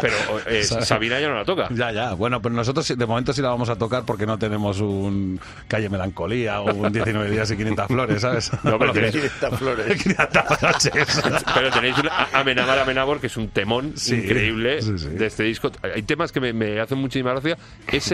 Pero 0.00 0.14
eh, 0.46 0.62
Sabina 0.64 1.20
ya 1.20 1.28
no 1.28 1.34
la 1.36 1.44
toca. 1.44 1.68
ya, 1.74 1.92
ya. 1.92 2.12
Bueno, 2.14 2.42
pero 2.42 2.54
nosotros 2.54 2.86
de 2.96 3.06
momento 3.06 3.32
sí 3.32 3.40
la 3.42 3.48
vamos 3.50 3.68
a 3.68 3.76
tocar 3.76 4.04
porque 4.04 4.26
no 4.26 4.38
tenemos 4.38 4.80
un 4.80 5.40
Calle 5.68 5.88
Melancolía 5.88 6.60
o 6.60 6.72
un 6.74 6.92
19 6.92 7.30
días 7.30 7.50
y 7.50 7.56
500 7.56 7.86
flores, 7.86 8.20
¿sabes? 8.22 8.50
No, 8.64 8.78
pero 8.78 8.92
tenéis- 8.94 9.12
500 9.12 9.58
flores. 9.58 10.02
500 10.02 10.62
noches. 10.62 11.22
Pero 11.54 11.70
tenéis 11.70 11.96
un 11.98 12.08
Amenabar 12.32 12.78
Amenabor, 12.80 13.20
que 13.20 13.28
es 13.28 13.36
un 13.36 13.48
temón 13.48 13.92
Sí, 13.96 14.16
increíble 14.16 14.82
sí, 14.82 14.98
sí. 14.98 15.08
de 15.08 15.26
este 15.26 15.42
disco. 15.44 15.70
Hay 15.94 16.02
temas 16.02 16.32
que 16.32 16.40
me, 16.40 16.52
me 16.52 16.80
hacen 16.80 16.98
muchísima 16.98 17.30
gracia. 17.32 17.56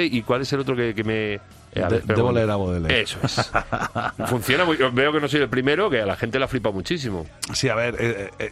Ese 0.02 0.04
y 0.04 0.22
cuál 0.22 0.42
es 0.42 0.52
el 0.52 0.60
otro 0.60 0.76
que, 0.76 0.94
que 0.94 1.04
me... 1.04 1.34
eh, 1.34 1.40
De- 1.72 1.80
ver, 1.88 2.02
pero- 2.06 2.16
debo 2.16 2.32
leer 2.32 2.50
a 2.50 2.56
Baudelaire. 2.56 3.00
Eso 3.02 3.18
es. 3.22 3.50
Funciona 4.28 4.64
muy... 4.64 4.76
Veo 4.92 5.12
que 5.12 5.20
no 5.20 5.28
soy 5.28 5.40
el 5.40 5.48
primero, 5.48 5.90
que 5.90 6.00
a 6.02 6.06
la 6.06 6.16
gente 6.16 6.38
la 6.38 6.48
flipa 6.48 6.70
muchísimo. 6.70 7.26
Sí, 7.52 7.68
a 7.68 7.74
ver, 7.74 7.96
eh, 7.98 8.30
eh, 8.38 8.50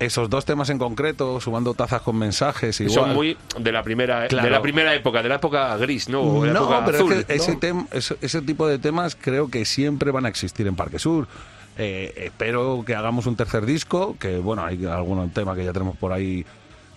esos 0.00 0.30
dos 0.30 0.44
temas 0.44 0.70
en 0.70 0.78
concreto, 0.78 1.40
sumando 1.40 1.74
tazas 1.74 2.02
con 2.02 2.16
mensajes, 2.16 2.80
igual. 2.80 2.94
Son 2.94 3.14
muy 3.14 3.36
de 3.58 3.72
la 3.72 3.82
primera 3.82 4.20
de 4.20 4.28
Claro. 4.28 4.48
la 4.50 4.62
primera 4.62 4.94
época, 4.94 5.22
de 5.22 5.28
la 5.28 5.34
época 5.36 5.76
gris, 5.76 6.08
¿no? 6.08 6.42
De 6.42 6.48
la 6.48 6.52
no, 6.54 6.60
época 6.60 6.84
pero 6.84 6.98
azul, 6.98 7.12
es 7.14 7.24
que 7.24 7.34
ese, 7.34 7.54
¿no? 7.54 7.60
tem- 7.60 7.86
ese, 7.90 8.16
ese 8.20 8.42
tipo 8.42 8.68
de 8.68 8.78
temas 8.78 9.16
creo 9.20 9.48
que 9.48 9.64
siempre 9.64 10.10
van 10.12 10.24
a 10.26 10.28
existir 10.28 10.66
en 10.68 10.76
Parque 10.76 10.98
Sur. 11.00 11.26
Eh, 11.80 12.12
espero 12.26 12.84
que 12.86 12.94
hagamos 12.94 13.26
un 13.26 13.34
tercer 13.36 13.66
disco, 13.66 14.16
que 14.20 14.38
bueno, 14.38 14.64
hay 14.64 14.84
algún 14.86 15.30
tema 15.30 15.54
que 15.56 15.64
ya 15.64 15.72
tenemos 15.72 15.96
por 15.96 16.12
ahí 16.12 16.44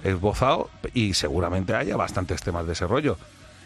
esbozado 0.03 0.69
y 0.93 1.13
seguramente 1.13 1.73
haya 1.75 1.95
bastantes 1.97 2.41
temas 2.41 2.65
de 2.67 2.73
ese 2.73 2.85
rollo. 2.87 3.17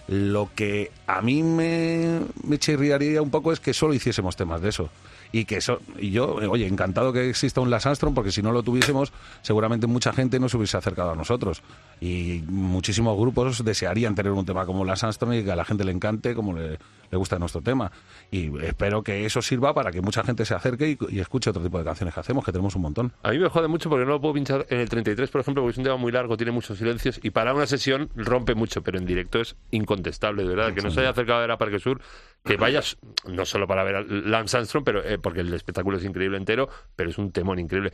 Lo 0.08 0.50
que 0.54 0.92
a 1.08 1.22
mí 1.22 1.42
me, 1.42 2.22
me 2.44 2.60
chirriaría 2.60 3.22
un 3.22 3.32
poco 3.32 3.52
es 3.52 3.60
que 3.60 3.74
solo 3.74 3.94
hiciésemos 3.94 4.36
temas 4.36 4.62
de 4.62 4.70
eso. 4.70 4.90
Y 5.36 5.44
que 5.44 5.58
eso, 5.58 5.82
y 6.00 6.12
yo, 6.12 6.36
oye, 6.36 6.66
encantado 6.66 7.12
que 7.12 7.30
exista 7.30 7.60
un 7.60 7.70
Las 7.70 7.86
Armstrong, 7.86 8.16
porque 8.16 8.32
si 8.32 8.42
no 8.42 8.54
lo 8.54 8.64
tuviésemos, 8.64 9.12
seguramente 9.42 9.86
mucha 9.86 10.14
gente 10.14 10.40
no 10.40 10.48
se 10.48 10.56
hubiese 10.56 10.78
acercado 10.78 11.12
a 11.12 11.16
nosotros. 11.18 11.62
Y 12.00 12.42
muchísimos 12.48 13.18
grupos 13.20 13.66
desearían 13.66 14.16
tener 14.16 14.32
un 14.32 14.46
tema 14.46 14.66
como 14.66 14.86
Las 14.86 15.04
Armstrong 15.04 15.34
y 15.34 15.44
que 15.44 15.52
a 15.52 15.58
la 15.58 15.66
gente 15.66 15.84
le 15.84 15.92
encante 15.92 16.36
como 16.36 16.54
le, 16.54 16.80
le 17.12 17.18
gusta 17.18 17.38
nuestro 17.38 17.62
tema. 17.62 17.92
Y 18.32 18.50
espero 18.64 19.04
que 19.04 19.26
eso 19.26 19.42
sirva 19.42 19.74
para 19.74 19.92
que 19.92 20.00
mucha 20.00 20.24
gente 20.24 20.46
se 20.46 20.54
acerque 20.54 20.92
y, 20.92 20.98
y 21.10 21.20
escuche 21.20 21.50
otro 21.50 21.62
tipo 21.62 21.80
de 21.80 21.84
canciones 21.84 22.14
que 22.14 22.20
hacemos, 22.22 22.46
que 22.46 22.54
tenemos 22.54 22.74
un 22.78 22.84
montón. 22.84 23.12
A 23.24 23.32
mí 23.32 23.38
me 23.38 23.50
jode 23.50 23.68
mucho 23.68 23.90
porque 23.90 24.06
no 24.06 24.12
lo 24.12 24.22
puedo 24.22 24.36
pinchar 24.36 24.66
en 24.70 24.80
el 24.80 24.88
33, 24.88 25.30
por 25.30 25.42
ejemplo, 25.42 25.64
porque 25.64 25.72
es 25.74 25.78
un 25.78 25.84
tema 25.84 25.98
muy 25.98 26.14
largo, 26.14 26.38
tiene 26.38 26.54
muchos 26.54 26.78
silencios 26.78 27.20
y 27.22 27.32
para 27.32 27.54
una 27.54 27.68
sesión 27.68 28.10
rompe 28.16 28.56
mucho, 28.56 28.84
pero 28.84 28.98
en 28.98 29.06
directo 29.06 29.42
es 29.42 29.58
incontestable, 29.72 30.44
de 30.44 30.56
verdad. 30.56 30.74
Que 30.74 30.82
no 30.82 30.92
se 30.92 31.02
haya 31.02 31.10
acercado 31.10 31.40
a 31.40 31.42
ver 31.42 31.52
a 31.52 31.58
Parque 31.58 31.80
Sur, 31.80 32.00
que 32.44 32.58
vayas, 32.58 32.98
no 33.28 33.46
solo 33.46 33.68
para 33.68 33.84
ver 33.84 33.96
a 33.96 34.02
Lance 34.04 34.58
Armstrong, 34.58 34.84
pero, 34.86 35.04
eh, 35.04 35.18
porque 35.26 35.40
el 35.42 35.52
espectáculo 35.56 35.98
es 35.98 36.04
increíble 36.04 36.38
entero, 36.38 36.70
pero 36.96 37.10
es 37.10 37.18
un 37.18 37.32
temón 37.32 37.58
increíble. 37.58 37.92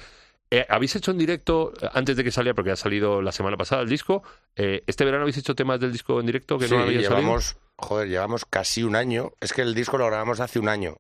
Eh, 0.50 0.66
¿Habéis 0.68 0.98
hecho 0.98 1.12
en 1.12 1.18
directo, 1.18 1.72
eh, 1.82 1.88
antes 1.94 2.18
de 2.18 2.26
que 2.26 2.32
saliera, 2.32 2.54
porque 2.54 2.72
ha 2.72 2.76
salido 2.76 3.22
la 3.22 3.32
semana 3.32 3.56
pasada 3.56 3.84
el 3.84 3.88
disco, 3.88 4.22
eh, 4.58 4.84
este 4.86 5.06
verano 5.06 5.22
habéis 5.24 5.38
hecho 5.38 5.56
temas 5.56 5.80
del 5.80 5.94
disco 5.94 6.20
en 6.20 6.26
directo 6.26 6.60
que 6.60 6.68
Sí, 6.68 6.74
no 6.76 6.82
salido? 6.82 7.02
llevamos, 7.02 7.56
joder, 7.78 8.10
llevamos 8.10 8.44
casi 8.44 8.84
un 8.84 8.98
año. 8.98 9.32
Es 9.40 9.54
que 9.54 9.62
el 9.62 9.74
disco 9.74 9.98
lo 9.98 10.08
grabamos 10.08 10.42
hace 10.42 10.60
un 10.60 10.68
año, 10.68 10.98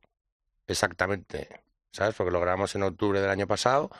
exactamente, 0.68 1.50
¿sabes? 1.92 2.16
Porque 2.16 2.32
lo 2.32 2.40
grabamos 2.40 2.74
en 2.76 2.84
octubre 2.84 3.20
del 3.20 3.30
año 3.30 3.46
pasado 3.46 3.92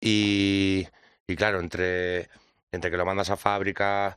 y, 0.00 0.86
y 1.26 1.34
claro, 1.34 1.58
entre, 1.58 2.28
entre 2.70 2.90
que 2.92 2.96
lo 2.96 3.04
mandas 3.04 3.30
a 3.30 3.36
fábrica, 3.36 4.16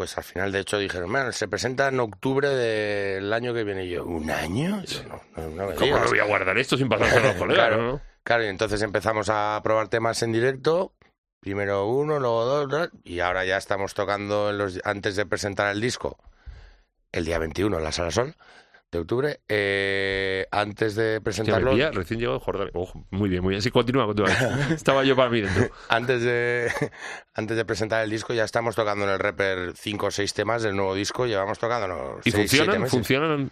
pues 0.00 0.16
al 0.16 0.24
final 0.24 0.50
de 0.50 0.60
hecho 0.60 0.78
dijeron, 0.78 1.12
"Bueno, 1.12 1.30
se 1.30 1.46
presenta 1.46 1.88
en 1.88 2.00
octubre 2.00 2.48
del 2.48 3.30
año 3.34 3.52
que 3.52 3.64
viene. 3.64 3.84
Y 3.84 3.90
yo, 3.90 4.06
¿un 4.06 4.30
año? 4.30 4.82
Yo, 4.84 5.02
no, 5.04 5.20
no, 5.36 5.42
no 5.50 5.66
me 5.68 5.74
¿Cómo 5.74 5.84
digas". 5.84 6.00
no 6.04 6.08
voy 6.08 6.18
a 6.20 6.24
guardar 6.24 6.56
esto 6.56 6.78
sin 6.78 6.88
pasar 6.88 7.18
a 7.18 7.20
los 7.28 7.34
colegas, 7.36 8.00
Claro. 8.24 8.44
y 8.44 8.46
entonces 8.46 8.80
empezamos 8.80 9.28
a 9.28 9.60
probar 9.62 9.88
temas 9.88 10.22
en 10.22 10.32
directo. 10.32 10.94
Primero 11.40 11.86
uno, 11.86 12.18
luego 12.18 12.46
dos, 12.46 12.68
dos, 12.70 12.88
y 13.04 13.20
ahora 13.20 13.44
ya 13.44 13.58
estamos 13.58 13.92
tocando 13.92 14.48
en 14.48 14.56
los, 14.56 14.80
antes 14.84 15.16
de 15.16 15.26
presentar 15.26 15.70
el 15.70 15.82
disco, 15.82 16.16
el 17.12 17.26
día 17.26 17.38
21 17.38 17.76
en 17.76 17.84
la 17.84 17.92
Sala 17.92 18.10
Sol 18.10 18.34
de 18.92 18.98
octubre. 18.98 19.40
eh, 19.48 20.46
antes 20.50 20.94
de 20.96 21.20
presentarlo, 21.20 21.70
metía 21.72 21.90
recién 21.92 22.18
llegado 22.18 22.38
de 22.38 22.44
Jordania. 22.44 22.72
Ojo, 22.74 23.04
muy 23.10 23.28
bien, 23.28 23.42
muy 23.42 23.50
bien. 23.50 23.62
Sí, 23.62 23.70
continúa, 23.70 24.06
continúa. 24.06 24.30
Estaba 24.74 25.04
yo 25.04 25.14
para 25.16 25.30
mí 25.30 25.40
dentro. 25.40 25.68
antes 25.88 26.22
de 26.22 26.70
antes 27.34 27.56
de 27.56 27.64
presentar 27.64 28.02
el 28.04 28.10
disco, 28.10 28.34
ya 28.34 28.44
estamos 28.44 28.74
tocando 28.74 29.04
en 29.04 29.12
el 29.12 29.18
Reaper 29.18 29.72
cinco 29.76 30.06
o 30.06 30.10
seis 30.10 30.34
temas 30.34 30.62
del 30.62 30.74
nuevo 30.76 30.94
disco. 30.94 31.26
Llevamos 31.26 31.58
tocando 31.58 32.20
¿Y 32.24 32.30
funcionan? 32.32 32.88
¿Funcionan? 32.88 33.50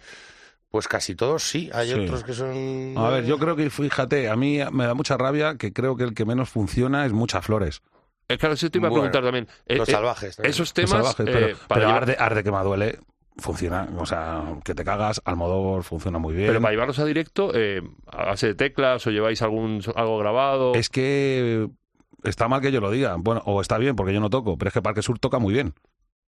Pues 0.71 0.87
casi 0.87 1.15
todos 1.15 1.41
sí. 1.43 1.69
Hay 1.73 1.89
Sí. 1.89 1.93
otros 1.99 2.23
que 2.23 2.33
son. 2.33 2.93
A 2.97 3.09
ver, 3.09 3.25
yo 3.25 3.39
creo 3.39 3.55
que, 3.55 3.69
fíjate, 3.69 4.29
a 4.29 4.35
mí 4.35 4.59
me 4.71 4.85
da 4.85 4.93
mucha 4.93 5.17
rabia 5.17 5.55
que 5.55 5.73
creo 5.73 5.95
que 5.95 6.03
el 6.03 6.13
que 6.13 6.25
menos 6.25 6.49
funciona 6.49 7.05
es 7.05 7.11
Muchas 7.13 7.43
Flores. 7.45 7.81
Eh, 8.27 8.37
claro, 8.37 8.53
eso 8.53 8.69
te 8.69 8.77
iba 8.77 8.87
a 8.87 8.91
Bueno, 8.91 9.03
preguntar 9.09 9.23
también. 9.23 9.47
Eh, 9.65 9.77
Los 9.77 9.89
eh, 9.89 9.91
salvajes. 9.93 10.35
también. 10.35 10.51
esos 10.51 10.59
Los 10.67 10.73
temas 10.75 10.91
salvajes, 10.91 11.19
eh, 11.27 11.31
pero, 11.33 11.57
para 11.67 11.67
pero 11.67 11.87
llevar- 11.87 12.03
arde, 12.03 12.15
arde 12.19 12.43
que 12.43 12.51
me 12.51 12.59
duele 12.59 12.99
funciona, 13.39 13.87
o 13.97 14.05
sea, 14.05 14.43
que 14.63 14.73
te 14.75 14.83
cagas, 14.83 15.21
Almodóvar 15.25 15.83
funciona 15.83 16.19
muy 16.19 16.33
bien. 16.33 16.47
pero 16.47 16.61
para 16.61 16.71
llevarlos 16.71 16.99
a 16.99 17.05
directo, 17.05 17.51
eh, 17.53 17.81
de 18.41 18.55
teclas 18.55 19.05
o 19.07 19.11
lleváis 19.11 19.41
algún 19.41 19.81
algo 19.95 20.17
grabado. 20.19 20.73
Es 20.75 20.89
que 20.89 21.67
está 22.23 22.47
mal 22.47 22.61
que 22.61 22.71
yo 22.71 22.81
lo 22.81 22.91
diga, 22.91 23.15
bueno, 23.17 23.41
o 23.45 23.61
está 23.61 23.77
bien 23.77 23.95
porque 23.95 24.13
yo 24.13 24.19
no 24.19 24.29
toco, 24.29 24.57
pero 24.57 24.67
es 24.69 24.73
que 24.73 24.81
Parque 24.81 25.01
Sur 25.01 25.19
toca 25.19 25.39
muy 25.39 25.53
bien. 25.53 25.73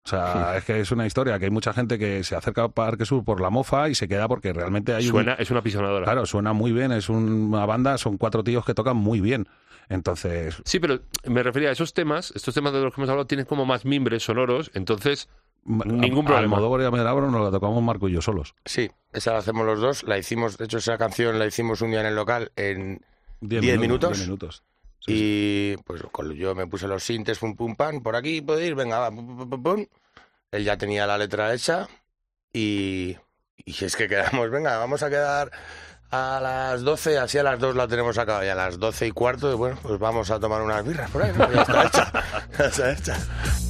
O 0.04 0.08
sea, 0.08 0.56
es 0.56 0.64
que 0.64 0.80
es 0.80 0.90
una 0.90 1.06
historia 1.06 1.38
que 1.38 1.44
hay 1.44 1.50
mucha 1.52 1.72
gente 1.72 1.96
que 1.96 2.24
se 2.24 2.34
acerca 2.34 2.64
a 2.64 2.68
Parque 2.70 3.04
Sur 3.06 3.24
por 3.24 3.40
la 3.40 3.50
mofa 3.50 3.88
y 3.88 3.94
se 3.94 4.08
queda 4.08 4.26
porque 4.26 4.52
realmente 4.52 4.92
hay 4.94 5.04
un- 5.06 5.12
Suena, 5.12 5.34
es 5.34 5.50
una 5.52 5.62
pisonadora. 5.62 6.04
Claro, 6.04 6.26
suena 6.26 6.52
muy 6.52 6.72
bien, 6.72 6.90
es 6.90 7.08
una 7.08 7.64
banda, 7.66 7.96
son 7.98 8.18
cuatro 8.18 8.42
tíos 8.42 8.64
que 8.64 8.74
tocan 8.74 8.96
muy 8.96 9.20
bien. 9.20 9.46
Entonces, 9.88 10.60
Sí, 10.64 10.80
pero 10.80 11.00
me 11.26 11.42
refería 11.42 11.68
a 11.68 11.72
esos 11.72 11.92
temas, 11.94 12.32
estos 12.34 12.54
temas 12.54 12.72
de 12.72 12.80
los 12.80 12.94
que 12.94 13.00
hemos 13.00 13.10
hablado 13.10 13.26
tienen 13.26 13.46
como 13.46 13.64
más 13.66 13.84
mimbres 13.84 14.22
sonoros, 14.24 14.70
entonces 14.74 15.28
Ningún 15.64 16.24
problema. 16.24 16.56
Almodóvar 16.56 16.80
y 16.80 16.84
a 16.86 16.90
Medrabro 16.90 17.30
nos 17.30 17.42
la 17.44 17.50
tocamos 17.50 17.82
Marco 17.82 18.08
y 18.08 18.12
yo 18.12 18.20
solos. 18.20 18.54
Sí, 18.64 18.90
esa 19.12 19.32
la 19.32 19.38
hacemos 19.38 19.64
los 19.64 19.80
dos. 19.80 20.02
La 20.04 20.18
hicimos, 20.18 20.58
de 20.58 20.64
hecho, 20.64 20.78
esa 20.78 20.98
canción 20.98 21.38
la 21.38 21.46
hicimos 21.46 21.80
un 21.82 21.90
día 21.90 22.00
en 22.00 22.06
el 22.06 22.16
local 22.16 22.50
en 22.56 23.00
Diez, 23.40 23.60
¿Diez 23.62 23.76
minu- 23.76 23.80
minutos? 23.80 24.10
diez 24.16 24.26
minutos. 24.26 24.62
Sí, 25.00 25.12
sí. 25.12 25.12
y 25.14 25.82
pues 25.84 26.02
con- 26.12 26.32
yo 26.32 26.54
me 26.54 26.66
puse 26.66 26.86
los 26.86 27.02
sintes, 27.02 27.38
pum 27.38 27.56
pum 27.56 27.74
pam, 27.76 28.02
por 28.02 28.14
aquí 28.16 28.40
puede 28.40 28.66
ir, 28.66 28.74
venga, 28.76 28.98
va, 29.00 29.10
pum, 29.10 29.36
pum, 29.36 29.50
pum, 29.50 29.62
pum. 29.62 29.86
Él 30.52 30.64
ya 30.64 30.76
tenía 30.76 31.06
la 31.06 31.18
letra 31.18 31.52
hecha 31.54 31.88
y, 32.52 33.16
y 33.64 33.84
es 33.84 33.96
que 33.96 34.08
quedamos, 34.08 34.50
venga, 34.50 34.78
vamos 34.78 35.02
a 35.02 35.10
quedar 35.10 35.50
a 36.12 36.40
las 36.40 36.82
12, 36.82 37.18
así 37.18 37.38
a 37.38 37.42
las 37.42 37.58
2 37.58 37.74
la 37.74 37.88
tenemos 37.88 38.18
acabada 38.18 38.44
y 38.44 38.48
a 38.50 38.54
las 38.54 38.78
12 38.78 39.06
y 39.06 39.10
cuarto, 39.12 39.56
bueno, 39.56 39.78
pues 39.82 39.98
vamos 39.98 40.30
a 40.30 40.38
tomar 40.38 40.60
unas 40.60 40.84
birras 40.84 41.10
por 41.10 41.22
ahí, 41.22 41.32
¿no? 41.34 41.50
Ya 41.50 41.62
está 41.62 41.84
hecha, 41.86 42.12
ya 42.58 42.64
está 42.66 42.92
hecha. 42.92 43.16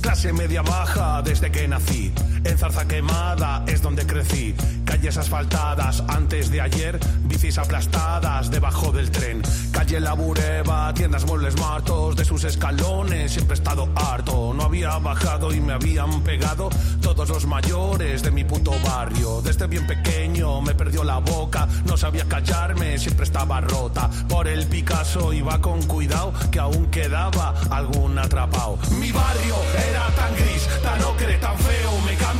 Clase 0.00 0.32
media 0.32 0.62
baja 0.62 1.22
desde 1.22 1.52
que 1.52 1.68
nací. 1.68 2.12
En 2.44 2.58
zarza 2.58 2.86
quemada 2.88 3.64
es 3.68 3.80
donde 3.80 4.04
crecí. 4.04 4.56
Calles 4.92 5.16
asfaltadas 5.16 6.04
antes 6.06 6.50
de 6.50 6.60
ayer, 6.60 7.00
bicis 7.22 7.56
aplastadas 7.56 8.50
debajo 8.50 8.92
del 8.92 9.10
tren. 9.10 9.40
Calle 9.70 9.98
La 10.00 10.12
Bureba, 10.12 10.92
tiendas 10.92 11.24
muebles 11.24 11.58
martos 11.58 12.14
de 12.14 12.26
sus 12.26 12.44
escalones, 12.44 13.32
siempre 13.32 13.54
he 13.54 13.58
estado 13.58 13.88
harto. 13.94 14.52
No 14.52 14.64
había 14.64 14.98
bajado 14.98 15.50
y 15.54 15.62
me 15.62 15.72
habían 15.72 16.20
pegado 16.20 16.68
todos 17.00 17.26
los 17.30 17.46
mayores 17.46 18.22
de 18.22 18.30
mi 18.32 18.44
puto 18.44 18.72
barrio. 18.84 19.40
Desde 19.40 19.66
bien 19.66 19.86
pequeño 19.86 20.60
me 20.60 20.74
perdió 20.74 21.04
la 21.04 21.18
boca, 21.18 21.66
no 21.86 21.96
sabía 21.96 22.26
callarme, 22.28 22.98
siempre 22.98 23.24
estaba 23.24 23.62
rota. 23.62 24.10
Por 24.28 24.46
el 24.46 24.66
Picasso 24.66 25.32
iba 25.32 25.58
con 25.62 25.82
cuidado, 25.84 26.34
que 26.50 26.58
aún 26.58 26.90
quedaba 26.90 27.54
algún 27.70 28.18
atrapado. 28.18 28.78
Mi 29.00 29.10
barrio 29.10 29.56
era 29.88 30.06
tan 30.08 30.34
gris, 30.34 30.68
tan 30.82 31.02
ocre, 31.02 31.38
tan 31.38 31.58
feo, 31.58 31.71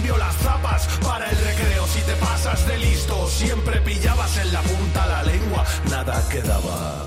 cambio 0.03 0.17
las 0.19 0.35
zapas 0.37 0.99
para 1.03 1.31
el 1.31 1.37
recreo. 1.37 1.87
Si 1.87 2.01
te 2.03 2.13
pasas 2.17 2.67
de 2.67 2.79
listo, 2.79 3.27
siempre 3.29 3.81
pillabas 3.83 4.37
en 4.39 4.53
la 4.53 4.61
punta 4.63 5.07
la 5.07 5.23
lengua, 5.23 5.65
nada 5.91 6.21
quedaba. 6.29 7.07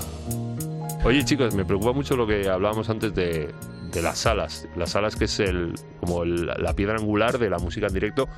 Oye 1.04 1.24
chicos, 1.24 1.54
me 1.54 1.64
preocupa 1.64 1.92
mucho 1.92 2.16
lo 2.16 2.26
que 2.26 2.48
hablábamos 2.48 2.88
antes 2.88 3.14
de, 3.14 3.54
de 3.92 4.02
las 4.02 4.18
salas. 4.18 4.66
Las 4.76 4.90
salas 4.92 5.14
que 5.14 5.26
es 5.26 5.38
el 5.40 5.74
como 6.00 6.22
el- 6.22 6.46
la 6.46 6.72
piedra 6.74 6.96
angular 6.96 7.38
de 7.38 7.50
la 7.50 7.58
música 7.58 7.86
en 7.86 7.92
directo. 7.92 8.28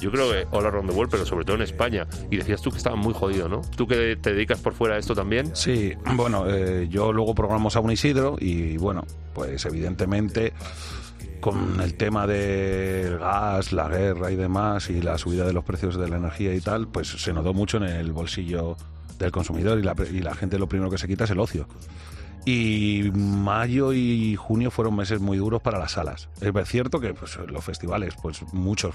Yo 0.00 0.10
creo 0.10 0.30
que 0.30 0.46
all 0.50 0.64
around 0.66 0.88
the 0.90 0.94
world, 0.96 1.10
pero 1.10 1.24
sobre 1.26 1.44
todo 1.44 1.56
en 1.56 1.62
España. 1.62 2.06
Y 2.30 2.36
decías 2.38 2.60
tú 2.62 2.70
que 2.70 2.76
estaba 2.78 2.96
muy 2.96 3.12
jodido, 3.14 3.48
¿no? 3.48 3.60
Tú 3.76 3.86
que 3.86 4.16
te 4.16 4.32
dedicas 4.32 4.60
por 4.60 4.72
fuera 4.74 4.94
a 4.96 4.98
esto 4.98 5.14
también. 5.14 5.54
Sí, 5.54 5.92
bueno, 6.14 6.44
eh, 6.48 6.86
yo 6.90 7.12
luego 7.12 7.34
programamos 7.34 7.76
a 7.76 7.80
un 7.80 7.90
Isidro 7.92 8.36
y 8.38 8.76
bueno, 8.78 9.04
pues 9.34 9.64
evidentemente 9.66 10.52
con 11.40 11.80
el 11.80 11.94
tema 11.94 12.26
del 12.26 13.18
gas, 13.18 13.72
la 13.72 13.88
guerra 13.88 14.30
y 14.30 14.36
demás 14.36 14.90
y 14.90 15.00
la 15.00 15.18
subida 15.18 15.44
de 15.44 15.52
los 15.52 15.64
precios 15.64 15.96
de 15.96 16.08
la 16.08 16.16
energía 16.16 16.54
y 16.54 16.60
tal, 16.60 16.88
pues 16.88 17.08
se 17.08 17.32
notó 17.32 17.54
mucho 17.54 17.76
en 17.78 17.84
el 17.84 18.12
bolsillo 18.12 18.76
del 19.18 19.30
consumidor 19.30 19.78
y 19.78 19.82
la, 19.82 19.94
y 20.10 20.36
gente 20.36 20.58
lo 20.58 20.68
primero 20.68 20.90
que 20.90 20.98
se 20.98 21.08
quita 21.08 21.24
es 21.24 21.30
el 21.30 21.40
ocio. 21.40 21.66
Y 22.44 23.10
mayo 23.12 23.92
y 23.92 24.36
junio 24.36 24.70
fueron 24.70 24.94
meses 24.94 25.20
muy 25.20 25.36
duros 25.36 25.60
para 25.60 25.80
las 25.80 25.92
salas. 25.92 26.28
Es 26.40 26.68
cierto 26.68 27.00
que 27.00 27.12
pues, 27.12 27.36
los 27.48 27.64
festivales, 27.64 28.14
pues 28.22 28.40
muchos, 28.52 28.94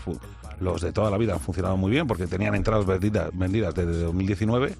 los 0.61 0.81
de 0.81 0.93
toda 0.93 1.11
la 1.11 1.17
vida 1.17 1.33
han 1.33 1.41
funcionado 1.41 1.75
muy 1.75 1.91
bien 1.91 2.07
porque 2.07 2.27
tenían 2.27 2.55
entradas 2.55 2.85
vendidas, 2.85 3.29
vendidas 3.33 3.75
desde 3.75 4.03
2019. 4.03 4.73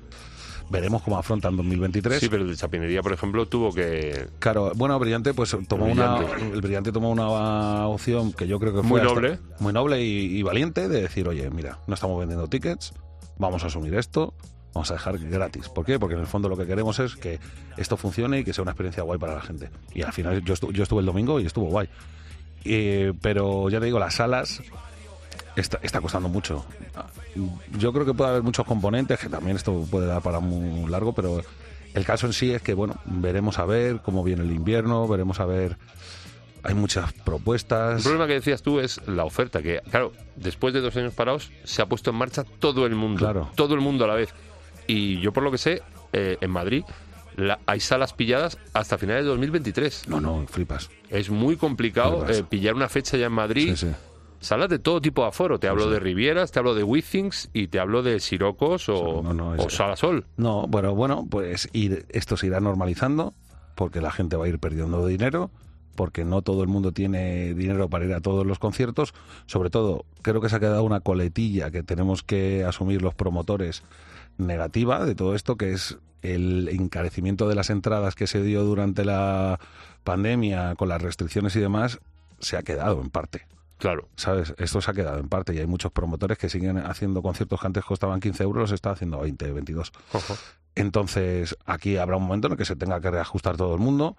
Veremos 0.72 1.02
cómo 1.02 1.18
afrontan 1.18 1.58
2023. 1.58 2.20
Sí, 2.20 2.30
pero 2.30 2.44
el 2.44 2.50
de 2.50 2.56
Chapinería, 2.56 3.02
por 3.02 3.12
ejemplo, 3.12 3.46
tuvo 3.48 3.74
que... 3.74 4.28
Claro, 4.40 4.72
bueno, 4.76 4.98
Brillante 5.00 5.34
pues 5.34 5.56
tomó 5.68 5.86
una 5.86 6.18
el 6.54 6.62
Brillante 6.62 6.92
tomó 6.94 7.12
una 7.12 7.88
opción 7.88 8.32
que 8.32 8.48
yo 8.48 8.58
creo 8.58 8.74
que 8.74 8.82
Muy 8.82 8.88
fue 8.88 9.02
hasta- 9.02 9.14
noble. 9.14 9.40
muy 9.60 9.74
noble 9.74 10.02
y, 10.02 10.38
y 10.38 10.42
valiente 10.44 10.88
de 10.88 11.02
decir, 11.02 11.28
"Oye, 11.28 11.50
mira, 11.50 11.80
no 11.88 11.94
estamos 11.94 12.18
vendiendo 12.18 12.48
tickets, 12.48 12.94
vamos 13.38 13.64
a 13.66 13.68
asumir 13.68 13.94
esto, 13.96 14.34
vamos 14.74 14.90
a 14.92 14.94
dejar 14.94 15.18
gratis." 15.20 15.68
¿Por 15.68 15.86
qué? 15.86 16.00
Porque 16.00 16.16
en 16.16 16.22
el 16.22 16.28
fondo 16.28 16.48
lo 16.48 16.56
que 16.56 16.66
queremos 16.66 17.00
es 17.00 17.18
que 17.18 17.40
esto 17.76 17.98
funcione 17.98 18.40
y 18.40 18.44
que 18.46 18.54
sea 18.54 18.62
una 18.62 18.72
experiencia 18.72 19.04
guay 19.04 19.20
para 19.20 19.36
la 19.36 19.42
gente. 19.42 19.70
Y 19.94 20.04
al 20.04 20.14
final 20.14 20.42
yo 20.46 20.54
estuve, 20.54 20.74
yo 20.74 20.84
estuve 20.84 21.02
el 21.02 21.06
domingo 21.06 21.40
y 21.42 21.46
estuvo 21.48 21.66
guay. 21.66 21.90
Eh, 22.64 23.12
pero 23.22 23.70
ya 23.70 23.80
te 23.80 23.88
digo, 23.88 24.00
las 24.00 24.16
salas 24.16 24.62
está, 25.56 25.80
está 25.82 26.02
costando 26.02 26.30
mucho. 26.30 26.66
Yo 27.78 27.94
creo 27.94 28.06
que 28.06 28.14
puede 28.14 28.32
haber 28.32 28.44
muchos 28.44 28.66
componentes, 28.66 29.20
que 29.20 29.30
también 29.30 29.56
esto 29.58 29.86
puede 29.90 30.08
dar 30.08 30.22
para 30.22 30.40
muy 30.40 30.90
largo, 30.90 31.14
pero 31.14 31.42
el 31.94 32.06
caso 32.06 32.28
en 32.28 32.34
sí 32.34 32.52
es 32.52 32.62
que, 32.62 32.74
bueno, 32.74 32.96
veremos 33.06 33.60
a 33.60 33.66
ver 33.66 34.02
cómo 34.02 34.24
viene 34.24 34.44
el 34.44 34.52
invierno, 34.52 35.08
veremos 35.08 35.40
a 35.40 35.46
ver. 35.46 35.78
Hay 36.64 36.76
muchas 36.76 37.12
El 37.14 37.22
propuestas. 37.24 38.04
problema 38.04 38.28
que 38.28 38.34
decías 38.34 38.62
tú 38.62 38.80
es 38.80 39.02
la 39.08 39.24
oferta, 39.26 39.64
que 39.64 39.82
claro, 39.90 40.12
después 40.36 40.74
de 40.76 40.82
dos 40.82 40.96
años 40.96 41.12
parados 41.14 41.52
se 41.64 41.82
ha 41.82 41.88
puesto 41.88 42.12
en 42.12 42.18
marcha 42.18 42.44
todo 42.44 42.86
el 42.86 42.94
mundo, 42.94 43.18
Claro. 43.18 43.50
todo 43.56 43.74
el 43.74 43.82
mundo 43.82 44.06
a 44.06 44.08
la 44.08 44.14
vez. 44.14 44.30
Y 44.86 45.20
yo 45.22 45.32
por 45.34 45.42
lo 45.42 45.50
que 45.52 45.58
sé, 45.58 45.82
eh, 46.14 46.38
en 46.40 46.52
Madrid 46.52 46.84
la- 47.36 47.58
hay 47.66 47.80
salas 47.80 48.14
pilladas 48.14 48.60
hasta 48.74 49.00
finales 49.00 49.24
de 49.24 49.30
2023. 49.30 50.08
No, 50.08 50.22
no, 50.22 50.46
flipas. 50.48 50.92
Es 51.10 51.32
muy 51.32 51.56
complicado 51.58 52.28
eh, 52.30 52.44
pillar 52.48 52.76
una 52.76 52.90
fecha 52.90 53.18
ya 53.18 53.26
en 53.26 53.32
Madrid. 53.34 53.76
Sí, 53.76 53.88
sí. 53.88 53.96
Salas 54.42 54.70
de 54.70 54.80
todo 54.80 55.00
tipo 55.02 55.22
de 55.22 55.30
aforo. 55.30 55.60
Te 55.60 55.68
hablo 55.68 55.86
sí. 55.86 55.92
de 55.92 56.00
Rivieras, 56.00 56.52
te 56.52 56.60
hablo 56.60 56.74
de 56.76 56.84
Withings 56.84 57.50
y 57.54 57.68
te 57.68 57.80
hablo 57.80 58.04
de 58.04 58.20
Sirocos 58.20 58.90
o, 58.90 59.22
no, 59.24 59.34
no, 59.34 59.56
es- 59.56 59.66
o 59.66 59.70
Sala 59.70 59.96
Sol. 59.96 60.26
No, 60.36 60.68
bueno, 60.68 60.94
bueno, 60.96 61.26
pues 61.30 61.70
ir, 61.74 62.06
esto 62.10 62.36
se 62.38 62.48
irá 62.48 62.60
normalizando 62.60 63.34
porque 63.76 64.02
la 64.02 64.12
gente 64.12 64.36
va 64.36 64.46
a 64.46 64.48
ir 64.50 64.60
perdiendo 64.60 65.06
dinero, 65.06 65.50
porque 65.96 66.26
no 66.26 66.42
todo 66.42 66.64
el 66.64 66.68
mundo 66.70 66.92
tiene 66.92 67.54
dinero 67.54 67.90
para 67.90 68.06
ir 68.06 68.14
a 68.14 68.20
todos 68.22 68.46
los 68.46 68.58
conciertos. 68.60 69.14
Sobre 69.46 69.70
todo, 69.70 70.06
creo 70.24 70.42
que 70.42 70.50
se 70.50 70.56
ha 70.56 70.60
quedado 70.60 70.84
una 70.84 71.00
coletilla 71.02 71.70
que 71.72 71.84
tenemos 71.84 72.24
que 72.24 72.64
asumir 72.66 73.02
los 73.02 73.14
promotores 73.14 73.84
negativa 74.38 75.06
de 75.06 75.16
todo 75.16 75.36
esto, 75.36 75.56
que 75.56 75.72
es 75.74 75.98
el 76.24 76.68
encarecimiento 76.70 77.48
de 77.48 77.56
las 77.56 77.70
entradas 77.70 78.16
que 78.16 78.28
se 78.28 78.42
dio 78.44 78.64
durante 78.64 79.06
la 79.06 79.60
pandemia 80.04 80.76
con 80.76 80.90
las 80.90 81.02
restricciones 81.02 81.56
y 81.56 81.60
demás, 81.60 82.00
se 82.40 82.58
ha 82.58 82.64
quedado 82.64 83.02
en 83.02 83.10
parte. 83.10 83.46
Claro. 83.82 84.08
¿Sabes? 84.16 84.54
Esto 84.60 84.80
se 84.80 84.92
ha 84.92 84.94
quedado 84.94 85.18
en 85.18 85.28
parte 85.28 85.56
y 85.56 85.58
hay 85.58 85.66
muchos 85.66 85.92
promotores 85.92 86.38
que 86.38 86.50
siguen 86.50 86.78
haciendo 86.78 87.24
conciertos 87.24 87.60
que 87.60 87.66
antes 87.66 87.84
costaban 87.84 88.20
15 88.20 88.44
euros, 88.44 88.62
los 88.62 88.72
está 88.74 88.92
haciendo 88.92 89.20
20, 89.20 89.52
22. 89.52 89.92
Ojo. 90.14 90.38
Entonces, 90.76 91.58
aquí 91.66 91.98
habrá 91.98 92.18
un 92.18 92.24
momento 92.24 92.46
en 92.46 92.52
el 92.54 92.58
que 92.60 92.66
se 92.66 92.76
tenga 92.76 93.02
que 93.02 93.10
reajustar 93.10 93.58
todo 93.58 93.74
el 93.74 93.80
mundo 93.80 94.18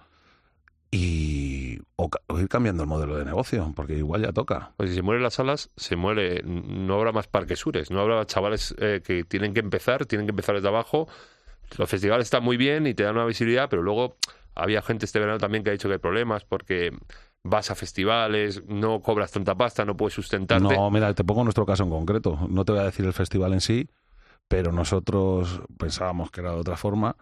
y 0.90 1.78
o, 1.94 2.10
ir 2.40 2.48
cambiando 2.48 2.82
el 2.82 2.88
modelo 2.88 3.16
de 3.16 3.24
negocio, 3.24 3.72
porque 3.76 3.94
igual 3.94 4.22
ya 4.22 4.32
toca. 4.32 4.72
Pues 4.76 4.90
si 4.90 4.96
se 4.96 5.02
mueren 5.02 5.22
las 5.22 5.34
salas, 5.34 5.70
se 5.76 5.94
muere. 5.94 6.42
No 6.42 6.94
habrá 6.94 7.12
más 7.12 7.28
parques 7.28 7.60
sures, 7.60 7.92
no 7.92 8.00
habrá 8.00 8.26
chavales 8.26 8.74
eh, 8.78 9.00
que 9.04 9.22
tienen 9.22 9.54
que 9.54 9.60
empezar, 9.60 10.06
tienen 10.06 10.26
que 10.26 10.32
empezar 10.32 10.56
desde 10.56 10.66
abajo. 10.66 11.06
Los 11.78 11.88
festivales 11.88 12.26
están 12.26 12.42
muy 12.42 12.56
bien 12.56 12.88
y 12.88 12.94
te 12.94 13.04
dan 13.04 13.14
una 13.14 13.26
visibilidad, 13.26 13.70
pero 13.70 13.80
luego 13.80 14.16
había 14.56 14.82
gente 14.82 15.06
este 15.06 15.20
verano 15.20 15.38
también 15.38 15.62
que 15.62 15.70
ha 15.70 15.72
dicho 15.72 15.88
que 15.88 15.94
hay 15.94 16.00
problemas 16.00 16.44
porque 16.44 16.90
vas 17.44 17.70
a 17.70 17.74
festivales, 17.74 18.62
no 18.66 19.00
cobras 19.00 19.32
tanta 19.32 19.54
pasta, 19.54 19.84
no 19.84 19.96
puedes 19.96 20.14
sustentarte. 20.14 20.76
No, 20.76 20.90
mira, 20.90 21.12
te 21.14 21.24
pongo 21.24 21.44
nuestro 21.44 21.66
caso 21.66 21.82
en 21.82 21.90
concreto. 21.90 22.46
No 22.48 22.64
te 22.64 22.72
voy 22.72 22.80
a 22.80 22.84
decir 22.84 23.04
el 23.04 23.12
festival 23.12 23.52
en 23.52 23.60
sí, 23.60 23.88
pero 24.48 24.72
nosotros 24.72 25.62
pensábamos 25.78 26.30
que 26.30 26.40
era 26.40 26.52
de 26.52 26.60
otra 26.60 26.76
forma. 26.76 27.16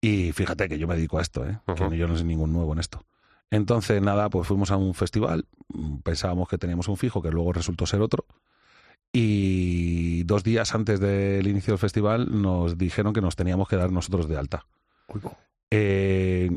Y 0.00 0.32
fíjate 0.32 0.68
que 0.68 0.78
yo 0.78 0.86
me 0.88 0.94
dedico 0.94 1.18
a 1.18 1.22
esto, 1.22 1.46
¿eh? 1.46 1.58
Que 1.76 1.96
yo 1.96 2.08
no 2.08 2.16
soy 2.16 2.24
ningún 2.24 2.52
nuevo 2.52 2.72
en 2.72 2.78
esto. 2.78 3.04
Entonces, 3.50 4.00
nada, 4.00 4.30
pues 4.30 4.46
fuimos 4.46 4.70
a 4.70 4.76
un 4.76 4.94
festival, 4.94 5.46
pensábamos 6.04 6.48
que 6.48 6.56
teníamos 6.56 6.88
un 6.88 6.96
fijo, 6.96 7.20
que 7.20 7.30
luego 7.30 7.52
resultó 7.52 7.84
ser 7.84 8.00
otro. 8.00 8.24
Y 9.12 10.22
dos 10.22 10.44
días 10.44 10.72
antes 10.74 11.00
del 11.00 11.46
inicio 11.48 11.72
del 11.72 11.78
festival 11.78 12.40
nos 12.40 12.78
dijeron 12.78 13.12
que 13.12 13.20
nos 13.20 13.34
teníamos 13.34 13.68
que 13.68 13.76
dar 13.76 13.90
nosotros 13.90 14.28
de 14.28 14.38
alta. 14.38 14.66
Eh, 15.72 16.50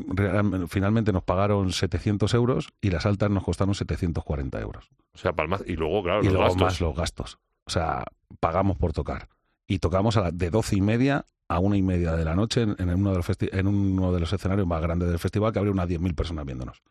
finalmente 0.68 1.12
nos 1.12 1.22
pagaron 1.22 1.72
700 1.72 2.34
euros 2.34 2.72
y 2.80 2.90
las 2.90 3.06
altas 3.06 3.30
nos 3.30 3.44
costaron 3.44 3.74
740 3.76 4.60
euros 4.60 4.88
O 5.14 5.18
sea, 5.18 5.32
palmas. 5.32 5.62
Y 5.66 5.74
luego, 5.76 6.02
claro, 6.02 6.20
y 6.22 6.24
los 6.24 6.32
luego 6.32 6.48
gastos. 6.48 6.62
más 6.62 6.80
los 6.80 6.96
gastos. 6.96 7.38
O 7.64 7.70
sea, 7.70 8.04
pagamos 8.40 8.76
por 8.76 8.92
tocar. 8.92 9.28
Y 9.68 9.78
tocamos 9.78 10.16
a 10.16 10.20
la- 10.22 10.30
de 10.32 10.50
doce 10.50 10.76
y 10.76 10.80
media 10.80 11.26
a 11.48 11.58
una 11.60 11.76
y 11.76 11.82
media 11.82 12.12
de 12.16 12.24
la 12.24 12.34
noche 12.34 12.62
en, 12.62 12.74
en 12.78 12.90
uno, 12.94 13.10
de 13.12 13.16
los 13.18 13.26
en 13.40 13.66
uno 13.68 14.12
de 14.12 14.20
los 14.20 14.32
escenarios 14.32 14.66
más 14.66 14.82
grandes 14.82 15.08
del 15.08 15.18
festival, 15.18 15.52
que 15.52 15.58
habría 15.60 15.72
unas 15.72 15.88
10.000 15.88 16.14
personas 16.14 16.44
viéndonos. 16.44 16.82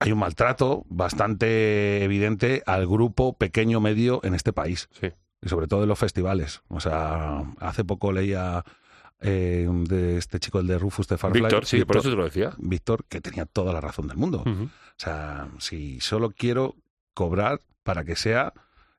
Hay 0.00 0.12
un 0.12 0.18
maltrato 0.18 0.84
bastante 0.88 2.04
evidente 2.04 2.62
al 2.66 2.86
grupo 2.86 3.32
pequeño 3.36 3.80
medio 3.80 4.20
en 4.22 4.34
este 4.34 4.52
país, 4.52 4.88
Sí. 4.92 5.08
y 5.42 5.48
sobre 5.48 5.66
todo 5.66 5.82
en 5.84 5.88
los 5.88 5.98
festivales. 5.98 6.60
O 6.68 6.78
sea, 6.80 7.42
hace 7.60 7.84
poco 7.84 8.12
leía 8.12 8.64
eh, 9.20 9.68
de 9.70 10.16
este 10.18 10.38
chico, 10.40 10.60
el 10.60 10.66
de 10.66 10.78
Rufus 10.78 11.08
de 11.08 11.18
Farfly, 11.18 11.40
Víctor, 11.42 11.66
sí, 11.66 11.84
por 11.84 11.96
eso 11.98 12.10
te 12.10 12.16
lo 12.16 12.24
decía. 12.24 12.52
Víctor, 12.58 13.04
que 13.08 13.20
tenía 13.20 13.46
toda 13.46 13.72
la 13.72 13.80
razón 13.80 14.06
del 14.08 14.16
mundo. 14.16 14.44
O 14.46 14.68
sea, 14.96 15.48
si 15.58 16.00
solo 16.00 16.30
quiero 16.30 16.76
cobrar 17.14 17.60
para 17.82 18.04
que 18.04 18.16
sea 18.16 18.52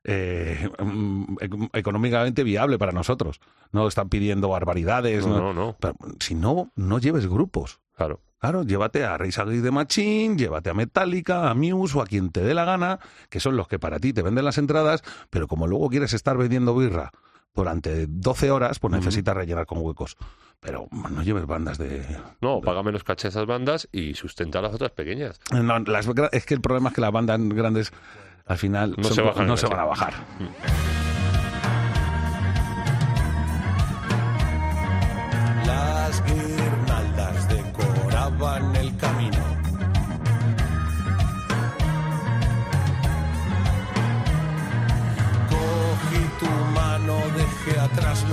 eh, 0.04 0.68
ec- 0.78 1.70
económicamente 1.74 2.42
viable 2.42 2.78
para 2.78 2.92
nosotros. 2.92 3.40
No 3.72 3.86
están 3.86 4.08
pidiendo 4.08 4.48
barbaridades. 4.48 5.26
No, 5.26 5.36
no- 5.38 5.52
no, 5.52 5.66
no. 5.66 5.76
Pero, 5.78 5.94
si 6.20 6.34
no, 6.34 6.72
no 6.74 6.98
lleves 6.98 7.26
grupos. 7.26 7.80
Claro. 7.96 8.20
Claro, 8.38 8.62
llévate 8.62 9.04
a 9.04 9.18
Rage 9.18 9.38
Against 9.42 9.64
the 9.64 9.70
Machine, 9.70 10.36
llévate 10.38 10.70
a 10.70 10.74
Metallica, 10.74 11.50
a 11.50 11.54
Muse 11.54 11.98
o 11.98 12.00
a 12.00 12.06
quien 12.06 12.30
te 12.30 12.40
dé 12.40 12.54
la 12.54 12.64
gana, 12.64 12.98
que 13.28 13.38
son 13.40 13.54
los 13.58 13.68
que 13.68 13.78
para 13.78 13.98
ti 13.98 14.14
te 14.14 14.22
venden 14.22 14.46
las 14.46 14.56
entradas, 14.56 15.02
pero 15.28 15.46
como 15.46 15.66
luego 15.66 15.90
quieres 15.90 16.14
estar 16.14 16.38
vendiendo 16.38 16.74
birra 16.74 17.12
durante 17.54 18.06
12 18.08 18.50
horas, 18.50 18.78
pues 18.78 18.92
necesitas 18.92 19.34
rellenar 19.34 19.66
con 19.66 19.78
huecos. 19.78 20.16
Pero 20.60 20.88
no 20.90 21.22
lleves 21.22 21.46
bandas 21.46 21.78
de... 21.78 22.04
No, 22.40 22.60
paga 22.60 22.82
menos 22.82 23.02
caché 23.02 23.28
esas 23.28 23.46
bandas 23.46 23.88
y 23.92 24.14
sustenta 24.14 24.58
a 24.58 24.62
las 24.62 24.74
otras 24.74 24.92
pequeñas. 24.92 25.40
No, 25.52 25.78
las 25.78 26.06
es 26.32 26.44
que 26.44 26.54
el 26.54 26.60
problema 26.60 26.90
es 26.90 26.94
que 26.94 27.00
las 27.00 27.12
bandas 27.12 27.40
grandes 27.40 27.92
al 28.46 28.58
final 28.58 28.94
No 28.96 29.04
son 29.04 29.14
se 29.14 29.22
bajan 29.22 29.46
no 29.46 29.56
se 29.56 29.66
van 29.66 29.80
a 29.80 29.84
bajar. 29.84 30.12
Las 35.66 36.22
guirnaldas 36.24 37.48
decoraban 37.48 38.76
el 38.76 38.96
camino. 38.96 39.39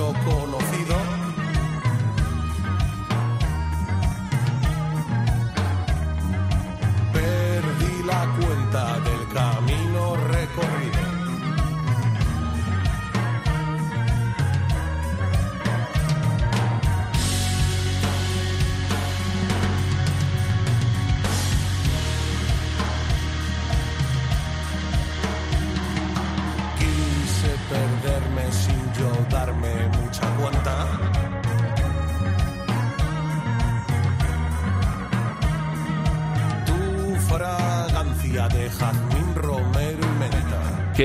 Lo 0.08 0.47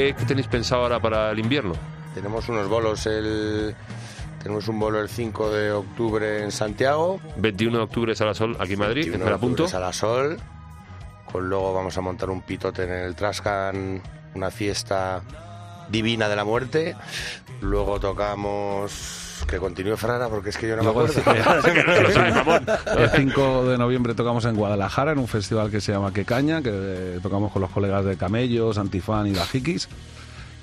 ¿Qué, 0.03 0.15
qué 0.15 0.25
tenéis 0.25 0.49
pensado 0.49 0.83
ahora 0.83 0.99
para 0.99 1.31
el 1.31 1.39
invierno? 1.39 1.75
Tenemos 2.13 2.49
unos 2.49 2.69
bolos 2.69 3.07
el... 3.07 3.73
Tenemos 4.43 4.67
un 4.67 4.81
bolo 4.81 5.01
el 5.01 5.09
5 5.09 5.51
de 5.53 5.71
octubre 5.71 6.43
en 6.43 6.51
Santiago. 6.51 7.21
21 7.37 7.79
de 7.79 7.85
octubre 7.85 8.15
Salasol 8.17 8.57
aquí 8.59 8.73
en 8.73 8.81
Madrid, 8.81 9.03
21 9.03 9.19
me 9.19 9.25
la 9.25 9.31
de 9.31 9.35
octubre 9.37 9.53
apunto. 9.55 9.69
Salasol. 9.69 10.41
Con 11.31 11.49
luego 11.49 11.73
vamos 11.73 11.97
a 11.97 12.01
montar 12.01 12.31
un 12.31 12.43
pitote 12.43 12.83
en 12.83 12.91
el 12.91 13.15
Trascan, 13.15 14.03
una 14.35 14.51
fiesta 14.51 15.23
divina 15.89 16.29
de 16.29 16.35
la 16.35 16.45
muerte. 16.45 16.97
Luego 17.61 18.01
tocamos... 18.01 19.22
Que 19.47 19.59
continúe 19.59 19.97
Frara, 19.97 20.29
porque 20.29 20.51
es 20.51 20.57
que 20.57 20.69
yo 20.69 20.77
no 20.77 20.83
Luego 20.83 21.05
me 21.05 21.11
el, 22.27 22.33
acuerdo. 22.39 22.73
el 22.97 23.11
5 23.11 23.65
de 23.69 23.79
noviembre 23.79 24.15
tocamos 24.15 24.45
en 24.47 24.57
Guadalajara 24.57 25.13
en 25.13 25.19
un 25.19 25.29
festival 25.29 25.71
que 25.71 25.81
se 25.81 25.93
llama 25.93 26.13
Que 26.13 26.25
Caña, 26.25 26.63
que 26.63 26.71
eh, 26.73 27.19
tocamos 27.23 27.53
con 27.53 27.63
los 27.63 27.71
colegas 27.71 28.05
de 28.05 28.17
Camellos, 28.17 28.79
Antifan 28.79 29.27
y 29.27 29.33
Dajikis. 29.33 29.89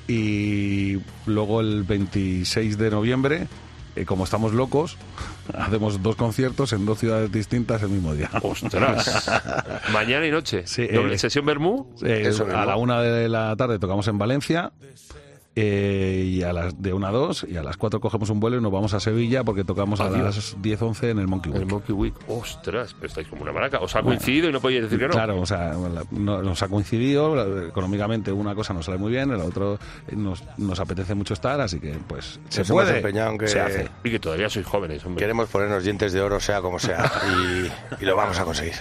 Y 0.07 0.97
luego 1.27 1.61
el 1.61 1.83
26 1.83 2.79
de 2.79 2.89
noviembre, 2.89 3.47
eh, 3.95 4.05
como 4.05 4.23
estamos 4.23 4.53
locos, 4.53 4.97
hacemos 5.53 6.01
dos 6.01 6.15
conciertos 6.15 6.73
en 6.73 6.85
dos 6.85 6.97
ciudades 6.97 7.31
distintas 7.31 7.83
el 7.83 7.89
mismo 7.89 8.15
día. 8.15 8.31
¡Ostras! 8.41 9.29
Mañana 9.93 10.25
y 10.25 10.31
noche. 10.31 10.63
Sí, 10.65 10.87
Doble 10.87 11.13
eh, 11.15 11.19
sesión 11.19 11.45
Bermú. 11.45 11.93
Eh, 12.01 12.31
a 12.55 12.65
la 12.65 12.75
una 12.77 13.01
de 13.01 13.29
la 13.29 13.55
tarde 13.55 13.77
tocamos 13.77 14.07
en 14.07 14.17
Valencia. 14.17 14.71
Eh, 15.62 16.24
y 16.26 16.43
a 16.43 16.54
las 16.54 16.82
de 16.82 16.93
una 16.93 17.10
a 17.10 17.12
dos 17.12 17.45
y 17.50 17.58
a 17.58 17.63
las 17.63 17.76
cuatro 17.76 18.00
cogemos 18.00 18.30
un 18.30 18.39
vuelo 18.39 18.58
y 18.58 18.62
nos 18.62 18.72
vamos 18.72 18.93
a 18.93 19.00
Sevilla 19.02 19.43
porque 19.43 19.63
tocamos 19.65 20.00
a 20.00 20.10
las 20.10 20.56
10 20.62 20.82
11 20.82 21.10
en 21.10 21.19
el 21.19 21.28
Monkey 21.28 21.52
El 21.52 21.60
Week. 21.60 21.69
Monkey 21.69 21.93
Week. 21.95 22.13
¡Ostras! 22.28 22.93
Pero 22.93 23.08
estáis 23.08 23.28
como 23.28 23.41
una 23.41 23.52
maraca. 23.52 23.80
Os 23.80 23.93
ha 23.95 24.02
coincidido 24.02 24.50
y 24.50 24.54
no 24.54 24.62
podíais 24.62 24.84
decir 24.84 24.98
que 25.00 25.08
no. 25.08 25.12
Claro, 25.13 25.41
o 25.41 25.45
sea, 25.45 25.74
la- 25.74 26.04
no- 26.12 26.41
nos 26.41 26.63
ha 26.63 26.67
coincidido, 26.69 27.36
la- 27.36 27.67
económicamente 27.67 28.32
una 28.32 28.56
cosa 28.56 28.74
nos 28.74 28.86
sale 28.86 28.98
muy 28.98 29.12
bien, 29.12 29.32
el 29.32 29.41
otro 29.41 29.76
eh, 30.08 30.15
nos, 30.15 30.43
nos 30.58 30.80
apetece 30.80 31.13
mucho 31.15 31.34
estar, 31.34 31.60
así 31.60 31.80
que 31.80 31.98
pues 32.08 32.39
se 32.50 32.62
Nos 32.62 32.69
puede, 32.69 32.98
empeñado 32.98 33.32
en 33.32 33.38
que- 33.39 33.48
se 33.48 33.60
hace. 33.60 33.89
Y 34.04 34.12
que 34.12 34.19
todavía 34.19 34.50
sois 34.50 34.65
jóvenes, 34.65 35.06
hombre. 35.06 35.22
Queremos 35.24 35.50
ponernos 35.50 35.84
dientes 35.84 36.13
de 36.13 36.22
oro, 36.22 36.39
sea 36.39 36.62
como 36.62 36.80
sea. 36.80 37.12
Y, 38.00 38.04
y 38.04 38.06
lo 38.06 38.15
vamos 38.15 38.39
a 38.39 38.45
conseguir. 38.45 38.74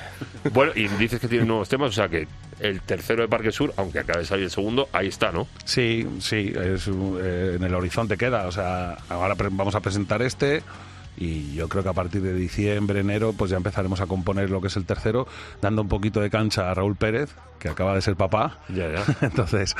Bueno, 0.52 0.72
y 0.74 0.86
dices 0.88 1.18
que 1.20 1.26
tiene 1.28 1.44
nuevos 1.44 1.68
temas, 1.68 1.90
o 1.90 1.92
sea 1.92 2.08
que 2.08 2.28
el 2.60 2.80
tercero 2.82 3.22
de 3.22 3.28
Parque 3.28 3.52
Sur, 3.52 3.72
aunque 3.76 4.00
acabe 4.00 4.20
de 4.20 4.24
salir 4.26 4.44
el 4.44 4.50
segundo, 4.50 4.88
ahí 4.92 5.06
está, 5.08 5.30
¿no? 5.30 5.46
Sí, 5.64 6.06
sí, 6.20 6.52
es, 6.74 6.88
eh, 6.88 7.54
en 7.56 7.62
el 7.62 7.74
horizonte 7.74 8.16
queda, 8.16 8.46
o 8.46 8.52
sea, 8.52 8.96
ahora 9.08 9.34
vamos 9.50 9.74
a 9.74 9.80
presentar 9.80 10.22
este 10.22 10.62
y 11.16 11.54
yo 11.54 11.68
creo 11.68 11.82
que 11.82 11.88
a 11.88 11.92
partir 11.94 12.22
de 12.22 12.32
diciembre, 12.32 13.00
enero, 13.00 13.32
pues 13.36 13.50
ya 13.50 13.56
empezaremos 13.56 14.00
a 14.00 14.06
componer 14.06 14.50
lo 14.50 14.60
que 14.60 14.68
es 14.68 14.76
el 14.76 14.84
tercero, 14.84 15.26
dando 15.60 15.82
un 15.82 15.88
poquito 15.88 16.20
de 16.20 16.30
cancha 16.30 16.70
a 16.70 16.74
Raúl 16.74 16.94
Pérez, 16.96 17.34
que 17.58 17.68
acaba 17.68 17.94
de 17.94 18.02
ser 18.02 18.14
papá, 18.14 18.58
Ya, 18.68 18.88
ya. 18.92 19.04
entonces, 19.26 19.74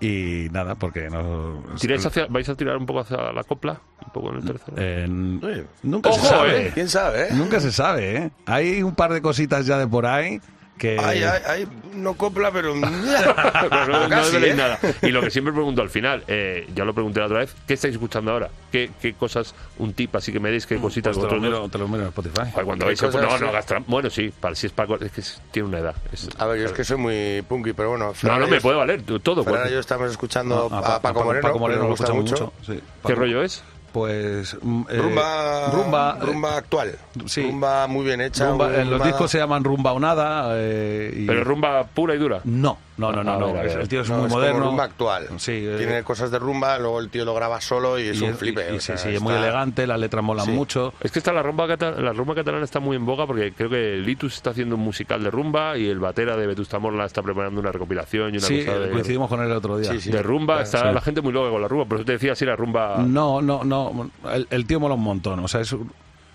y 0.00 0.46
nada, 0.52 0.76
porque 0.76 1.10
no... 1.10 1.64
¿Tiráis 1.80 2.06
hacia- 2.06 2.26
¿Vais 2.26 2.48
a 2.48 2.54
tirar 2.54 2.76
un 2.76 2.86
poco 2.86 3.00
hacia 3.00 3.32
la 3.32 3.42
copla? 3.42 3.80
Un 4.06 4.12
poco 4.12 4.30
en 4.30 4.36
el 4.36 4.44
tercero. 4.44 4.76
en- 4.80 5.40
Oye, 5.44 5.64
nunca 5.82 6.10
ojo, 6.10 6.20
se 6.20 6.26
sabe, 6.28 6.66
¿eh? 6.68 6.70
¿Quién 6.72 6.88
sabe, 6.88 7.22
eh? 7.24 7.28
nunca 7.32 7.58
se 7.58 7.72
sabe, 7.72 8.16
¿eh? 8.16 8.30
Hay 8.46 8.80
un 8.84 8.94
par 8.94 9.12
de 9.12 9.20
cositas 9.20 9.66
ya 9.66 9.78
de 9.78 9.88
por 9.88 10.06
ahí 10.06 10.40
que... 10.78 10.96
Ay, 10.98 11.22
ay, 11.24 11.42
ay, 11.46 11.68
no 11.94 12.14
copla, 12.14 12.50
pero... 12.52 12.74
Pero 12.80 13.86
no, 13.86 14.00
no 14.04 14.08
Casi, 14.08 14.24
desveléis 14.32 14.54
¿eh? 14.54 14.56
nada. 14.56 14.78
Y 15.02 15.08
lo 15.08 15.20
que 15.20 15.30
siempre 15.30 15.52
pregunto 15.52 15.82
al 15.82 15.90
final, 15.90 16.22
eh, 16.28 16.66
ya 16.74 16.84
lo 16.84 16.94
pregunté 16.94 17.20
la 17.20 17.26
otra 17.26 17.38
vez, 17.40 17.54
¿qué 17.66 17.74
estáis 17.74 17.94
escuchando 17.94 18.30
ahora? 18.32 18.48
¿Qué, 18.70 18.90
qué 19.00 19.14
cosas, 19.14 19.54
un 19.78 19.92
tip 19.94 20.14
así 20.16 20.32
que 20.32 20.40
me 20.40 20.50
deis, 20.50 20.66
qué 20.66 20.76
cositas 20.78 21.16
Pues 21.16 21.28
te, 21.28 21.34
lo 21.34 21.40
miro, 21.40 21.68
te 21.68 21.78
lo 21.78 21.88
miro 21.88 22.02
en 22.02 22.08
Spotify. 22.08 22.50
Joder, 22.52 22.64
cuando 22.66 22.84
¿Qué 22.84 22.90
vais 22.90 23.02
a 23.02 23.06
cosas, 23.06 23.22
no, 23.40 23.46
no 23.46 23.52
gastar. 23.52 23.82
Bueno, 23.86 24.10
sí, 24.10 24.32
para 24.38 24.54
si 24.54 24.66
es 24.68 24.72
para 24.72 24.94
es 25.04 25.10
que 25.12 25.20
es- 25.20 25.40
tiene 25.50 25.68
una 25.68 25.78
edad. 25.78 25.96
Es- 26.12 26.28
A 26.38 26.46
ver, 26.46 26.60
yo 26.60 26.66
es 26.66 26.72
que 26.72 26.84
soy 26.84 26.96
muy 26.98 27.42
punky, 27.48 27.72
pero 27.72 27.90
bueno. 27.90 28.06
no, 28.08 28.14
Fran 28.14 28.40
no 28.40 28.46
y 28.46 28.50
me 28.50 28.60
puede 28.60 28.76
valer 28.76 29.02
todo. 29.22 29.42
Fran 29.44 29.68
yo 29.70 29.78
estamos 29.80 30.10
escuchando 30.10 30.68
A- 30.70 30.78
a, 30.78 30.82
Pa- 30.82 31.00
Paco 31.02 31.20
a 31.22 31.24
Moreno, 31.24 31.42
Paco 31.42 31.58
Moreno 31.58 31.80
nos 31.82 31.90
gusta 31.90 32.04
escuchamos 32.04 32.30
mucho. 32.30 32.52
sí. 32.64 32.72
¿Qué 32.74 32.82
Paco- 33.02 33.14
rollo 33.14 33.42
es? 33.42 33.62
Pues 33.92 34.56
mm, 34.60 34.82
eh, 34.90 34.96
rumba, 34.98 35.70
rumba, 35.72 36.18
rumba, 36.20 36.50
eh, 36.54 36.58
actual. 36.58 36.98
sí. 37.26 37.42
Rumba 37.42 37.86
muy 37.86 38.04
bien 38.04 38.20
hecha. 38.20 38.50
rumba- 38.50 38.74
en 38.78 38.90
los 38.90 39.00
rumba- 39.00 39.06
discos 39.06 39.30
se 39.30 39.38
llaman 39.38 39.64
rumba 39.64 39.92
o 39.92 40.00
nada. 40.00 40.50
eh, 40.56 41.12
y- 41.16 41.26
Pero 41.26 41.44
rumba 41.44 41.84
pura 41.84 42.14
y 42.14 42.18
dura. 42.18 42.40
no, 42.44 42.78
no, 42.98 43.10
no, 43.12 43.24
no, 43.24 43.38
no, 43.38 43.52
ver, 43.54 43.66
el 43.80 43.88
tío 43.88 44.02
es 44.02 44.10
No, 44.10 44.16
muy 44.16 44.26
es 44.26 44.32
como 44.32 44.40
moderno. 44.42 44.64
rumba 44.66 44.84
actual. 44.84 45.26
Sí, 45.38 45.52
eh, 45.52 45.76
Tiene 45.78 46.02
cosas 46.02 46.30
de 46.30 46.38
rumba, 46.38 46.78
luego 46.78 47.00
el 47.00 47.08
tío 47.08 47.24
lo 47.24 47.32
graba 47.34 47.60
solo 47.60 47.98
y 47.98 48.08
es 48.08 48.20
y, 48.20 48.24
un 48.24 48.34
flipe. 48.34 48.66
y- 48.70 48.74
y 48.74 48.76
o 48.76 48.80
sea, 48.80 48.96
sí, 48.98 49.08
sí, 49.08 49.14
es 49.14 49.20
muy 49.22 49.32
elegante, 49.34 49.86
las 49.86 49.98
letras 49.98 50.22
molan 50.22 50.44
Sí. 50.46 50.52
mucho. 50.52 50.92
Es 51.00 51.10
que 51.12 51.18
está 51.20 51.32
la 51.32 51.42
rumba, 51.42 51.66
la 51.66 52.12
rumba 52.12 52.34
catalana 52.34 52.64
está 52.64 52.80
muy 52.80 52.96
en 52.96 53.06
boga 53.06 53.26
porque 53.26 53.52
creo 53.52 53.70
que 53.70 53.96
Litus 53.96 54.34
está 54.34 54.50
haciendo 54.50 54.74
un 54.74 54.82
musical 54.82 55.22
de 55.22 55.30
rumba 55.30 55.78
y 55.78 55.86
el 55.88 55.98
batera 56.00 56.36
de 56.36 56.46
Vetusta 56.46 56.78
Morla 56.78 57.06
está 57.06 57.22
preparando 57.22 57.60
una 57.60 57.72
recopilación 57.72 58.34
y 58.34 58.38
una 58.38 58.46
Sí, 58.46 58.64
cosa 58.64 58.78
de, 58.78 58.90
coincidimos 58.90 59.28
con 59.28 59.40
él 59.40 59.46
el 59.50 59.56
otro 59.56 59.78
día. 59.78 59.90
Sí, 59.92 60.00
sí. 60.00 60.10
de 60.10 60.22
rumba. 60.22 60.60
Está 60.62 60.88
Sí. 60.88 60.94
la 60.94 61.00
gente 61.00 61.20
muy 61.20 61.32
loca 61.32 61.50
con 61.50 61.62
la 61.62 61.68
rumba, 61.68 61.84
por 61.86 61.98
eso 61.98 62.04
te 62.04 62.12
decía 62.12 62.34
si 62.34 62.44
la 62.44 62.56
rumba. 62.56 62.96
No, 63.06 63.40
no, 63.40 63.62
no. 63.64 64.10
El, 64.32 64.46
el 64.50 64.66
tío 64.66 64.80
mola 64.80 64.94
un 64.94 65.02
montón. 65.02 65.38
O 65.40 65.48
sea, 65.48 65.60
es, 65.60 65.72
un- 65.72 65.92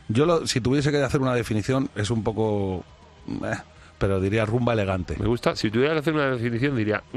yo 0.07 0.25
lo- 0.25 0.47
si 0.47 0.61
tuviese 0.61 0.91
que 0.91 1.01
hacer 1.01 1.21
una 1.21 1.33
definición, 1.35 1.89
es 1.95 2.09
un 2.09 2.23
poco. 2.23 2.83
eh, 3.27 3.55
pero 3.97 4.19
diría 4.19 4.45
rumba 4.45 4.73
elegante. 4.73 5.15
Me 5.19 5.27
gusta. 5.27 5.55
Si 5.55 5.69
tuviera 5.71 5.93
que 5.93 5.99
hacer 5.99 6.13
una 6.13 6.29
definición, 6.31 6.75
diría. 6.75 7.03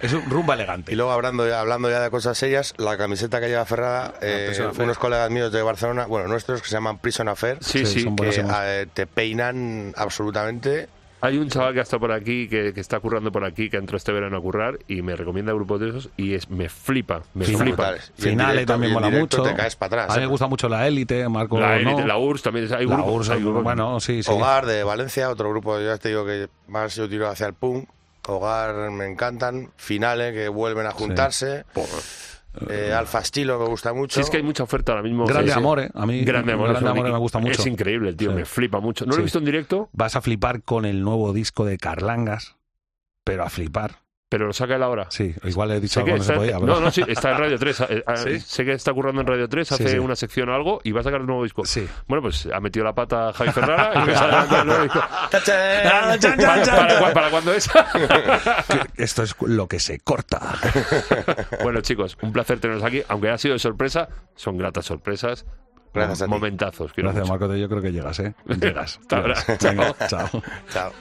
Es 0.00 0.12
un 0.12 0.28
rumba 0.30 0.54
elegante. 0.54 0.92
Y 0.92 0.96
luego 0.96 1.10
hablando 1.12 1.46
ya, 1.48 1.60
hablando 1.60 1.90
ya 1.90 2.00
de 2.00 2.10
cosas 2.10 2.36
serias, 2.38 2.74
la 2.78 2.96
camiseta 2.96 3.40
que 3.40 3.48
lleva 3.48 3.64
Ferrada, 3.64 4.14
eh, 4.22 4.52
unos 4.78 4.98
colegas 4.98 5.30
míos 5.30 5.52
de 5.52 5.62
Barcelona, 5.62 6.06
bueno, 6.06 6.28
nuestros 6.28 6.62
que 6.62 6.68
se 6.68 6.74
llaman 6.74 6.98
Prison 6.98 7.28
Affair, 7.28 7.58
Sí, 7.60 7.84
sí. 7.86 8.00
son 8.00 8.16
que 8.16 8.30
eh, 8.34 8.86
te 8.92 9.06
peinan 9.06 9.92
absolutamente. 9.96 10.88
Hay 11.22 11.36
un 11.38 11.48
chaval 11.48 11.74
que 11.74 11.80
ha 11.80 11.82
estado 11.82 12.00
por 12.00 12.12
aquí, 12.12 12.48
que, 12.48 12.72
que 12.72 12.80
está 12.80 12.98
currando 13.00 13.30
por 13.30 13.44
aquí, 13.44 13.68
que 13.68 13.76
entró 13.76 13.96
este 13.96 14.10
verano 14.12 14.36
a 14.38 14.40
currar 14.40 14.78
y 14.88 15.02
me 15.02 15.14
recomienda 15.16 15.52
grupos 15.52 15.78
de 15.80 15.88
esos 15.90 16.08
y 16.16 16.34
es 16.34 16.48
me 16.48 16.68
flipa, 16.68 17.22
me 17.34 17.44
Final. 17.44 17.62
flipa. 17.62 17.94
Finales 18.16 18.52
directo- 18.54 18.72
también 18.72 18.92
mola 18.92 19.10
mucho. 19.10 19.42
Te 19.42 19.54
caes 19.54 19.76
para 19.76 20.02
atrás. 20.04 20.10
A 20.10 20.14
mí 20.14 20.20
me 20.20 20.24
¿eh? 20.26 20.28
gusta 20.30 20.46
mucho 20.46 20.68
la 20.68 20.86
élite, 20.88 21.28
Marco. 21.28 21.60
La, 21.60 21.78
no. 21.78 21.90
élite, 21.90 22.06
la 22.06 22.16
URSS 22.16 22.42
también, 22.42 22.72
hay 22.74 22.86
La 22.86 22.94
grupos, 22.96 23.14
URSS, 23.14 23.30
hay 23.30 23.40
grupos. 23.42 23.62
bueno, 23.64 24.00
sí, 24.00 24.22
sí. 24.22 24.30
Hogar 24.30 24.66
de 24.66 24.82
Valencia, 24.82 25.28
otro 25.30 25.50
grupo, 25.50 25.78
ya 25.80 25.98
te 25.98 26.08
digo 26.08 26.24
que 26.24 26.48
más 26.68 26.94
yo 26.96 27.08
tiro 27.08 27.28
hacia 27.28 27.46
el 27.46 27.54
punk. 27.54 27.88
Hogar 28.26 28.90
me 28.90 29.06
encantan. 29.06 29.70
Finales 29.76 30.32
que 30.34 30.48
vuelven 30.48 30.86
a 30.86 30.90
juntarse. 30.92 31.64
Eh, 32.68 32.92
Alfa 32.92 33.20
Estilo 33.20 33.58
me 33.58 33.66
gusta 33.66 33.92
mucho. 33.92 34.14
Sí, 34.14 34.20
es 34.20 34.30
que 34.30 34.38
hay 34.38 34.42
mucha 34.42 34.64
oferta 34.64 34.92
ahora 34.92 35.02
mismo. 35.02 35.24
Grande 35.24 35.48
Sí, 35.50 35.52
sí. 35.54 35.58
Amore, 35.58 35.90
a 35.94 36.04
mí 36.06 36.24
Grande 36.24 36.52
Amore, 36.52 36.72
Grande 36.72 36.90
Amore 36.90 37.12
me 37.12 37.18
gusta 37.18 37.38
mucho. 37.38 37.60
Es 37.60 37.66
increíble 37.66 38.08
el 38.10 38.16
tío, 38.16 38.30
Sí. 38.30 38.36
me 38.36 38.44
flipa 38.44 38.80
mucho. 38.80 39.06
No 39.06 39.12
lo 39.14 39.20
he 39.20 39.22
visto 39.22 39.38
en 39.38 39.44
directo, 39.44 39.88
Vas 39.92 40.16
a 40.16 40.20
flipar 40.20 40.62
con 40.62 40.84
el 40.84 41.02
nuevo 41.02 41.32
disco 41.32 41.64
de 41.64 41.78
Carlangas, 41.78 42.56
pero 43.24 43.44
a 43.44 43.50
flipar. 43.50 44.00
Pero 44.30 44.46
lo 44.46 44.52
saca 44.54 44.76
él 44.76 44.82
ahora. 44.82 45.06
Sí, 45.10 45.34
igual 45.42 45.72
he 45.72 45.80
dicho 45.80 46.02
que 46.04 46.12
no 46.14 46.22
se 46.22 46.32
podía. 46.32 46.54
pero- 46.54 46.66
no, 46.74 46.80
no, 46.80 46.90
sí, 46.90 47.02
está 47.06 47.32
en 47.32 47.38
Radio 47.38 47.58
3. 47.58 47.80
eh, 47.80 48.04
eh, 48.06 48.16
¿Sí? 48.16 48.40
Sé 48.40 48.64
que 48.64 48.72
está 48.72 48.92
currando 48.94 49.20
en 49.20 49.26
Radio 49.26 49.48
3, 49.48 49.66
Sí, 49.68 49.74
hace 49.74 49.88
sí. 49.88 49.98
una 49.98 50.14
sección 50.16 50.48
o 50.48 50.54
algo 50.54 50.80
y 50.84 50.92
va 50.92 51.00
a 51.00 51.02
sacar 51.02 51.20
un 51.20 51.26
nuevo 51.26 51.42
disco. 51.42 51.64
Sí. 51.66 51.86
Bueno, 52.06 52.22
pues 52.22 52.46
ha 52.50 52.60
metido 52.60 52.84
la 52.84 52.94
pata 52.94 53.32
Javi 53.34 53.50
Ferrara 53.50 53.92
y 54.02 54.06
me 54.06 54.14
sale 54.16 54.60
el 54.60 54.66
nuevo 54.66 54.82
disco. 54.84 55.00
¿Para, 55.00 56.16
para, 56.98 57.12
para 57.12 57.30
cuándo 57.30 57.52
es? 57.52 57.68
Esto 58.96 59.22
es 59.24 59.34
lo 59.42 59.66
que 59.66 59.80
se 59.80 59.98
corta. 60.00 60.40
bueno, 61.62 61.80
chicos, 61.80 62.16
un 62.22 62.32
placer 62.32 62.60
teneros 62.60 62.84
aquí. 62.84 63.02
Aunque 63.08 63.30
ha 63.30 63.38
sido 63.38 63.54
de 63.54 63.58
sorpresa, 63.58 64.08
son 64.36 64.56
gratas 64.56 64.84
sorpresas. 64.86 65.44
Gracias 65.92 66.22
a 66.22 66.24
ti. 66.26 66.30
Momentazos. 66.30 66.92
Gracias, 66.94 67.28
mucho. 67.28 67.38
Marco. 67.40 67.56
Yo 67.56 67.68
creo 67.68 67.82
que 67.82 67.90
llegas, 67.92 68.20
¿eh? 68.20 68.32
Llegas. 68.46 68.98
Hasta 69.00 69.16
ahora. 69.16 69.34
Llegas. 69.34 69.60
Venga, 69.64 69.94
chao. 70.06 70.28
Chao. 70.70 70.92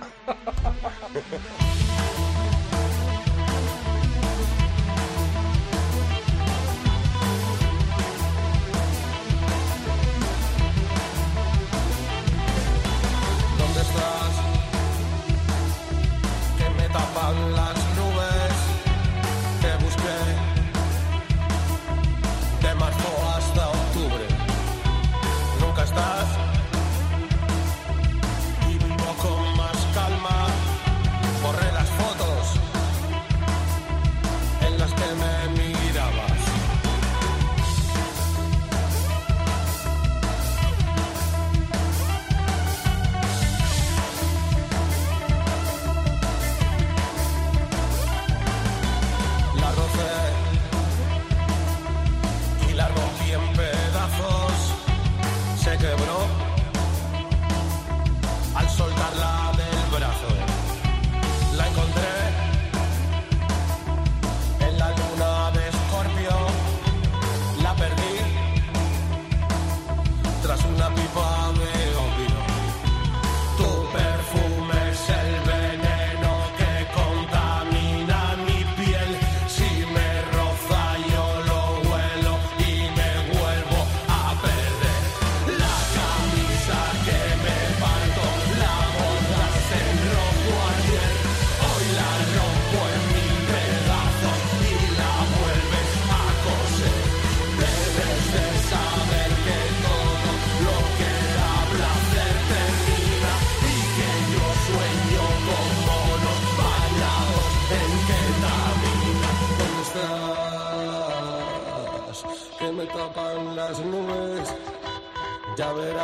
Ya 115.59 115.73
verás, 115.73 115.99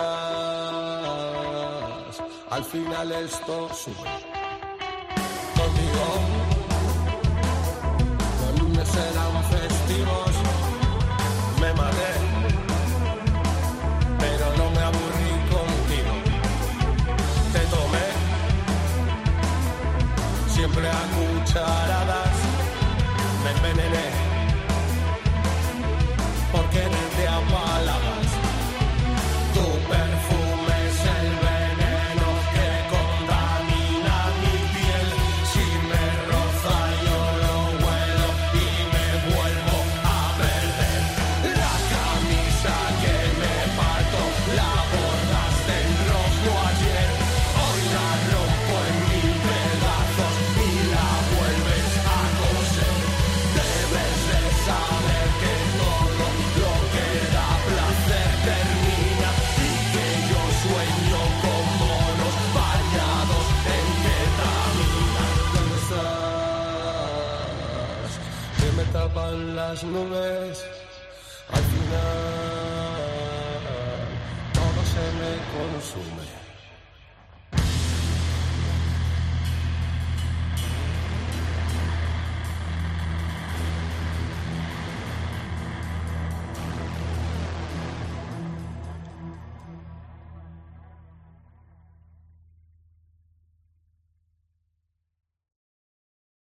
al 2.49 2.63
final 2.65 3.11
esto 3.13 3.69
sube. 3.73 4.34